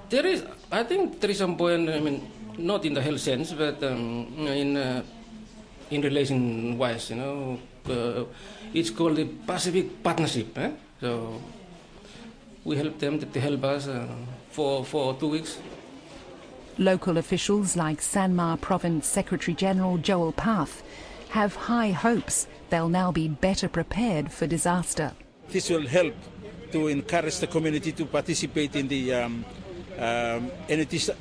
there 0.10 0.26
is, 0.26 0.44
I 0.72 0.84
think 0.84 1.20
there 1.20 1.30
is 1.30 1.38
some 1.38 1.58
point, 1.58 1.90
I 1.90 2.00
mean, 2.00 2.32
not 2.58 2.86
in 2.86 2.94
the 2.94 3.02
health 3.02 3.20
sense, 3.20 3.54
but 3.54 3.84
um, 3.84 4.28
in, 4.48 4.78
uh, 4.78 5.04
in 5.92 6.02
relation 6.02 6.78
wise, 6.78 7.10
you 7.10 7.18
know. 7.18 7.60
Uh, 7.90 8.26
it's 8.74 8.90
called 8.90 9.16
the 9.16 9.26
Pacific 9.26 10.04
Partnership. 10.04 10.58
Eh? 10.58 10.72
So 11.02 11.42
we 12.64 12.76
help 12.76 13.00
them, 13.00 13.20
they 13.20 13.40
help 13.40 13.64
us 13.64 13.88
uh, 13.88 14.08
for, 14.50 14.84
for 14.84 15.14
two 15.16 15.30
weeks. 15.30 15.60
Local 16.78 17.18
officials 17.18 17.76
like 17.76 18.02
Sanma 18.02 18.60
Province 18.62 19.08
Secretary 19.08 19.56
General 19.56 19.98
Joel 19.98 20.32
Path 20.32 20.84
have 21.30 21.56
high 21.56 21.92
hopes 21.92 22.48
they'll 22.70 22.90
now 22.90 23.12
be 23.12 23.28
better 23.28 23.68
prepared 23.68 24.32
for 24.32 24.48
disaster. 24.48 25.12
This 25.50 25.70
will 25.70 25.88
help 25.88 26.14
to 26.72 26.88
encourage 26.88 27.40
the 27.40 27.48
community 27.48 27.92
to 27.94 28.06
participate 28.06 28.76
in 28.76 28.88
the 28.88 29.14
um, 29.14 29.46
um, 30.00 30.52
any 30.70 30.86
dis 30.86 31.12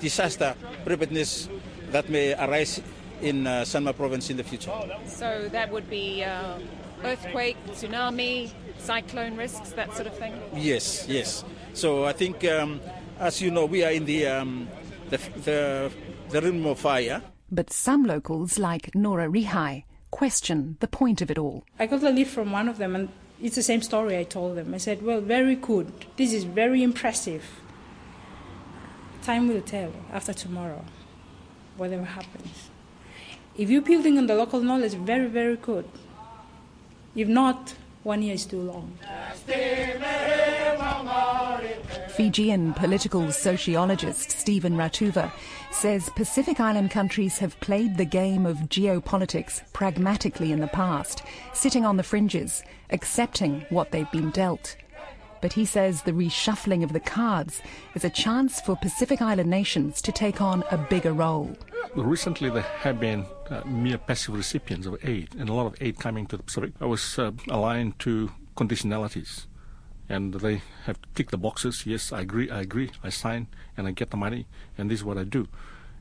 disaster 0.00 0.54
preparedness 0.84 1.48
that 1.90 2.08
may 2.08 2.34
arise 2.34 2.80
in 3.22 3.46
uh, 3.46 3.62
Sanma 3.62 3.94
Province 3.94 4.30
in 4.30 4.36
the 4.36 4.44
future. 4.44 4.72
So 5.06 5.48
that 5.52 5.70
would 5.70 5.90
be 5.90 6.24
uh, 6.24 6.58
earthquake, 7.04 7.56
tsunami, 7.72 8.50
cyclone 8.78 9.36
risks, 9.36 9.72
that 9.72 9.94
sort 9.94 10.06
of 10.06 10.16
thing? 10.16 10.34
Yes, 10.54 11.06
yes. 11.08 11.44
So 11.74 12.04
I 12.04 12.12
think 12.12 12.44
um, 12.44 12.80
as 13.18 13.40
you 13.40 13.50
know, 13.50 13.66
we 13.66 13.84
are 13.84 13.92
in 13.92 14.06
the, 14.06 14.26
um, 14.26 14.68
the, 15.10 15.18
the, 15.44 15.92
the 16.30 16.40
realm 16.40 16.66
of 16.66 16.80
fire. 16.80 17.22
But 17.52 17.72
some 17.72 18.04
locals, 18.04 18.58
like 18.58 18.94
Nora 18.94 19.28
Rihai, 19.28 19.84
question 20.10 20.76
the 20.80 20.88
point 20.88 21.20
of 21.20 21.30
it 21.30 21.38
all. 21.38 21.64
I 21.78 21.86
got 21.86 22.02
a 22.02 22.10
lead 22.10 22.28
from 22.28 22.52
one 22.52 22.68
of 22.68 22.78
them, 22.78 22.94
and 22.94 23.08
it's 23.42 23.56
the 23.56 23.62
same 23.62 23.82
story 23.82 24.16
I 24.16 24.24
told 24.24 24.56
them. 24.56 24.74
I 24.74 24.78
said, 24.78 25.02
Well, 25.02 25.20
very 25.20 25.54
good. 25.54 25.92
This 26.16 26.32
is 26.32 26.44
very 26.44 26.82
impressive. 26.82 27.44
Time 29.22 29.48
will 29.48 29.60
tell 29.60 29.92
after 30.12 30.32
tomorrow, 30.32 30.84
whatever 31.76 32.04
happens. 32.04 32.70
If 33.56 33.68
you're 33.68 33.82
building 33.82 34.16
on 34.16 34.26
the 34.26 34.34
local 34.34 34.60
knowledge, 34.60 34.94
very, 34.94 35.28
very 35.28 35.56
good. 35.56 35.86
If 37.14 37.28
not, 37.28 37.74
one 38.02 38.22
year 38.22 38.34
is 38.34 38.46
too 38.46 38.62
long. 38.62 38.98
Fijian 42.08 42.72
political 42.74 43.30
sociologist 43.30 44.30
Stephen 44.30 44.76
Ratuva 44.76 45.30
says 45.70 46.10
Pacific 46.16 46.58
Island 46.58 46.90
countries 46.90 47.38
have 47.38 47.58
played 47.60 47.96
the 47.96 48.04
game 48.04 48.46
of 48.46 48.56
geopolitics 48.68 49.62
pragmatically 49.72 50.50
in 50.52 50.60
the 50.60 50.66
past, 50.68 51.22
sitting 51.52 51.84
on 51.84 51.96
the 51.96 52.02
fringes, 52.02 52.62
accepting 52.90 53.66
what 53.68 53.90
they've 53.90 54.10
been 54.10 54.30
dealt. 54.30 54.76
But 55.40 55.52
he 55.54 55.64
says 55.64 56.02
the 56.02 56.12
reshuffling 56.12 56.84
of 56.84 56.92
the 56.92 57.00
cards 57.00 57.62
is 57.94 58.04
a 58.04 58.10
chance 58.10 58.60
for 58.60 58.76
Pacific 58.76 59.22
Island 59.22 59.48
nations 59.48 60.02
to 60.02 60.12
take 60.12 60.40
on 60.40 60.64
a 60.70 60.76
bigger 60.76 61.12
role. 61.12 61.56
Recently, 61.94 62.50
there 62.50 62.62
have 62.62 63.00
been 63.00 63.26
uh, 63.48 63.62
mere 63.64 63.98
passive 63.98 64.34
recipients 64.34 64.86
of 64.86 65.04
aid, 65.04 65.34
and 65.38 65.48
a 65.48 65.52
lot 65.52 65.66
of 65.66 65.76
aid 65.80 65.98
coming 65.98 66.26
to 66.26 66.36
the 66.36 66.42
Pacific. 66.42 66.72
I 66.80 66.86
was 66.86 67.18
uh, 67.18 67.32
aligned 67.48 67.98
to 68.00 68.30
conditionalities, 68.56 69.46
and 70.08 70.34
they 70.34 70.62
have 70.84 70.98
ticked 71.14 71.30
the 71.32 71.38
boxes. 71.38 71.86
Yes, 71.86 72.12
I 72.12 72.20
agree, 72.20 72.50
I 72.50 72.60
agree, 72.60 72.90
I 73.02 73.08
sign, 73.08 73.48
and 73.76 73.88
I 73.88 73.90
get 73.92 74.10
the 74.10 74.16
money, 74.16 74.46
and 74.78 74.90
this 74.90 75.00
is 75.00 75.04
what 75.04 75.18
I 75.18 75.24
do. 75.24 75.48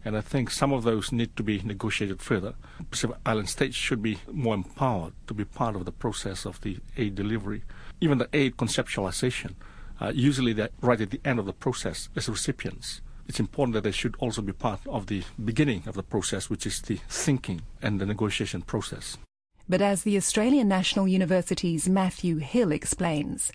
And 0.05 0.15
I 0.15 0.21
think 0.21 0.49
some 0.51 0.71
of 0.71 0.83
those 0.83 1.11
need 1.11 1.35
to 1.37 1.43
be 1.43 1.61
negotiated 1.61 2.21
further. 2.21 2.53
Pacific 2.89 3.17
Island 3.25 3.49
states 3.49 3.75
should 3.75 4.01
be 4.01 4.19
more 4.31 4.55
empowered 4.55 5.13
to 5.27 5.33
be 5.33 5.43
part 5.43 5.75
of 5.75 5.85
the 5.85 5.91
process 5.91 6.45
of 6.45 6.61
the 6.61 6.77
aid 6.97 7.15
delivery. 7.15 7.63
Even 8.01 8.17
the 8.17 8.29
aid 8.33 8.57
conceptualization, 8.57 9.55
uh, 10.01 10.11
usually 10.15 10.53
they're 10.53 10.69
right 10.81 11.01
at 11.01 11.11
the 11.11 11.21
end 11.25 11.39
of 11.39 11.45
the 11.45 11.53
process 11.53 12.09
as 12.15 12.29
recipients. 12.29 13.01
It's 13.27 13.39
important 13.39 13.73
that 13.75 13.83
they 13.83 13.91
should 13.91 14.15
also 14.19 14.41
be 14.41 14.53
part 14.53 14.81
of 14.87 15.07
the 15.07 15.23
beginning 15.43 15.83
of 15.85 15.95
the 15.95 16.03
process, 16.03 16.49
which 16.49 16.65
is 16.65 16.81
the 16.81 16.99
thinking 17.07 17.61
and 17.81 17.99
the 17.99 18.05
negotiation 18.05 18.61
process. 18.61 19.17
But 19.67 19.81
as 19.81 20.01
the 20.01 20.17
Australian 20.17 20.67
National 20.67 21.07
University's 21.07 21.87
Matthew 21.87 22.37
Hill 22.37 22.71
explains, 22.71 23.51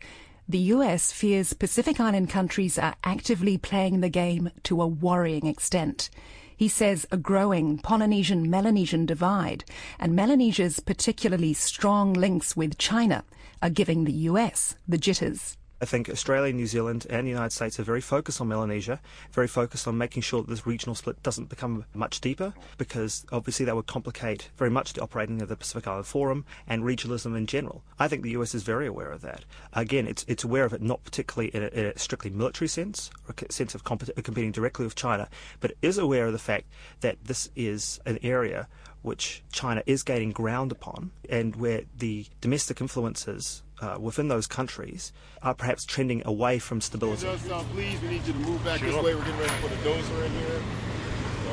the 0.48 0.58
US 0.58 1.10
fears 1.10 1.54
Pacific 1.54 1.98
Island 1.98 2.30
countries 2.30 2.78
are 2.78 2.94
actively 3.02 3.58
playing 3.58 4.00
the 4.00 4.08
game 4.10 4.50
to 4.64 4.80
a 4.80 4.86
worrying 4.86 5.46
extent. 5.46 6.10
He 6.56 6.68
says 6.68 7.04
a 7.10 7.16
growing 7.16 7.78
Polynesian 7.78 8.48
Melanesian 8.48 9.06
divide 9.06 9.64
and 9.98 10.14
Melanesia's 10.14 10.78
particularly 10.78 11.52
strong 11.52 12.12
links 12.12 12.56
with 12.56 12.78
China 12.78 13.24
are 13.64 13.70
giving 13.70 14.04
the 14.04 14.12
US 14.12 14.76
the 14.86 14.98
jitters. 14.98 15.56
I 15.80 15.86
think 15.86 16.08
Australia, 16.08 16.52
New 16.52 16.66
Zealand, 16.66 17.06
and 17.10 17.26
the 17.26 17.30
United 17.30 17.50
States 17.50 17.80
are 17.80 17.82
very 17.82 18.00
focused 18.00 18.40
on 18.40 18.48
Melanesia, 18.48 19.00
very 19.32 19.48
focused 19.48 19.88
on 19.88 19.98
making 19.98 20.22
sure 20.22 20.42
that 20.42 20.48
this 20.48 20.66
regional 20.66 20.94
split 20.94 21.22
doesn't 21.22 21.48
become 21.48 21.84
much 21.94 22.20
deeper, 22.20 22.54
because 22.78 23.24
obviously 23.32 23.66
that 23.66 23.74
would 23.74 23.86
complicate 23.86 24.50
very 24.56 24.70
much 24.70 24.92
the 24.92 25.00
operating 25.02 25.42
of 25.42 25.48
the 25.48 25.56
Pacific 25.56 25.88
Island 25.88 26.06
Forum 26.06 26.44
and 26.66 26.84
regionalism 26.84 27.36
in 27.36 27.46
general. 27.46 27.82
I 27.98 28.06
think 28.06 28.22
the 28.22 28.30
US 28.30 28.54
is 28.54 28.62
very 28.62 28.86
aware 28.86 29.10
of 29.10 29.22
that. 29.22 29.44
Again, 29.72 30.06
it's 30.06 30.24
it's 30.28 30.44
aware 30.44 30.64
of 30.64 30.74
it 30.74 30.82
not 30.82 31.02
particularly 31.02 31.48
in 31.54 31.62
a, 31.62 31.66
in 31.68 31.86
a 31.86 31.98
strictly 31.98 32.30
military 32.30 32.68
sense, 32.68 33.10
or 33.26 33.34
a 33.48 33.52
sense 33.52 33.74
of 33.74 33.84
comp- 33.84 34.14
competing 34.22 34.52
directly 34.52 34.84
with 34.84 34.94
China, 34.94 35.28
but 35.60 35.72
it 35.72 35.78
is 35.80 35.96
aware 35.96 36.26
of 36.26 36.32
the 36.32 36.38
fact 36.38 36.66
that 37.00 37.16
this 37.24 37.50
is 37.56 37.98
an 38.04 38.18
area 38.22 38.68
which 39.04 39.42
China 39.52 39.82
is 39.84 40.02
gaining 40.02 40.32
ground 40.32 40.72
upon, 40.72 41.10
and 41.28 41.54
where 41.56 41.82
the 41.98 42.26
domestic 42.40 42.80
influences 42.80 43.62
uh, 43.82 43.98
within 44.00 44.28
those 44.28 44.46
countries 44.46 45.12
are 45.42 45.52
perhaps 45.52 45.84
trending 45.84 46.22
away 46.24 46.58
from 46.58 46.80
stability. 46.80 47.26
please, 47.74 48.00
we 48.00 48.08
need 48.08 48.26
you 48.26 48.32
to 48.32 48.38
move 48.38 48.64
back 48.64 48.80
sure. 48.80 48.88
this 48.88 49.04
way. 49.04 49.14
We're 49.14 49.20
getting 49.20 49.40
ready 49.40 49.50
to 49.50 49.60
put 49.60 49.72
a 49.72 49.76
dozer 49.76 50.24
in 50.24 50.32
here. 50.32 50.62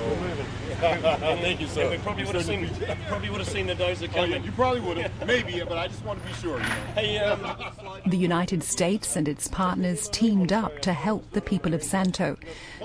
We're 0.10 0.28
moving. 0.28 0.46
Thank 0.82 1.62
you, 1.62 1.68
sir. 1.68 1.82
And 1.82 1.92
we 1.92 1.98
probably 2.00 2.26
would 2.26 2.36
have 2.36 2.46
seen 2.46 2.70
probably 3.08 3.30
would 3.30 3.40
have 3.40 3.50
seen 3.50 3.68
the 3.68 3.76
dozer 3.76 4.12
coming. 4.12 4.34
Oh, 4.34 4.36
yeah, 4.38 4.44
you 4.44 4.52
probably 4.54 4.80
would 4.82 4.98
have, 4.98 5.28
maybe, 5.28 5.62
but 5.68 5.78
I 5.78 5.88
just 5.88 6.04
want 6.04 6.20
to 6.22 6.28
be 6.28 6.34
sure. 6.34 6.58
You 6.58 6.64
know. 6.64 6.76
Hey, 6.96 7.18
um... 7.20 8.02
The 8.08 8.18
United 8.18 8.64
States 8.64 9.16
and 9.16 9.28
its 9.28 9.48
partners 9.48 10.10
teamed 10.10 10.52
up 10.52 10.80
to 10.80 10.94
help 10.94 11.30
the 11.32 11.42
people 11.42 11.76
of 11.76 11.84
Santo, 11.84 12.36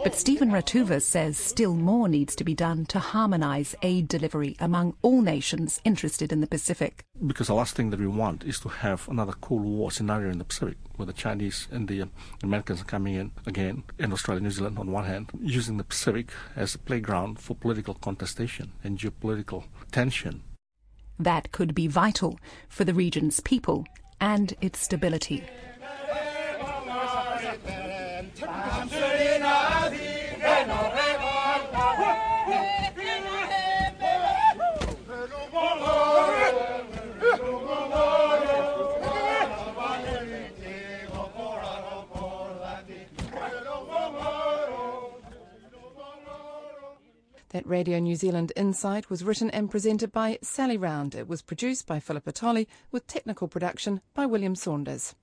but 0.05 0.15
Stephen 0.15 0.51
Ratuva 0.51 1.01
says 1.01 1.39
still 1.39 1.75
more 1.75 2.07
needs 2.07 2.37
to 2.37 2.45
be 2.45 2.55
done 2.55 2.85
to 2.87 2.99
harmonise 2.99 3.75
aid 3.81 4.09
delivery 4.09 4.57
among 4.61 4.95
all 5.01 5.23
nations 5.23 5.81
interested 5.85 6.33
in 6.33 6.43
the 6.43 6.47
Pacific. 6.47 7.05
Because 7.27 7.47
the 7.47 7.55
last 7.55 7.77
thing 7.77 7.89
that 7.91 8.01
we 8.01 8.07
want 8.07 8.45
is 8.45 8.61
to 8.61 8.69
have 8.69 9.09
another 9.09 9.33
Cold 9.33 9.63
War 9.63 9.91
scenario 9.91 10.31
in 10.31 10.39
the 10.39 10.45
Pacific, 10.45 10.77
where 10.97 11.07
the 11.07 11.15
Chinese 11.15 11.67
and 11.71 11.89
the 11.89 12.05
Americans 12.43 12.83
are 12.83 12.85
coming 12.85 13.15
in 13.15 13.33
again, 13.47 13.85
and 13.99 14.13
Australia, 14.13 14.43
New 14.43 14.51
Zealand 14.51 14.79
on 14.79 14.93
one 14.93 15.05
hand, 15.05 15.31
using 15.41 15.79
the 15.79 15.85
Pacific 15.85 16.31
as 16.55 16.75
a 16.75 16.79
playground 16.79 17.16
for 17.37 17.55
political 17.57 17.95
contestation 17.95 18.73
and 18.85 18.99
geopolitical 18.99 19.65
tension. 19.91 20.43
That 21.19 21.51
could 21.53 21.75
be 21.75 21.87
vital 21.87 22.39
for 22.69 22.85
the 22.85 22.93
region's 22.93 23.41
people 23.41 23.87
and 24.21 24.55
its 24.61 24.81
stability. 24.81 25.45
That 47.57 47.67
Radio 47.67 47.99
New 47.99 48.17
Zealand 48.17 48.53
Insight 48.55 49.09
was 49.09 49.25
written 49.25 49.49
and 49.51 49.71
presented 49.71 50.13
by 50.13 50.39
Sally 50.43 50.77
Round. 50.77 51.15
It 51.15 51.27
was 51.27 51.41
produced 51.41 51.87
by 51.87 52.01
Philippa 52.01 52.31
Tolley 52.33 52.69
with 52.93 53.07
technical 53.07 53.49
production 53.49 54.03
by 54.13 54.27
William 54.27 54.55
Saunders. 54.55 55.15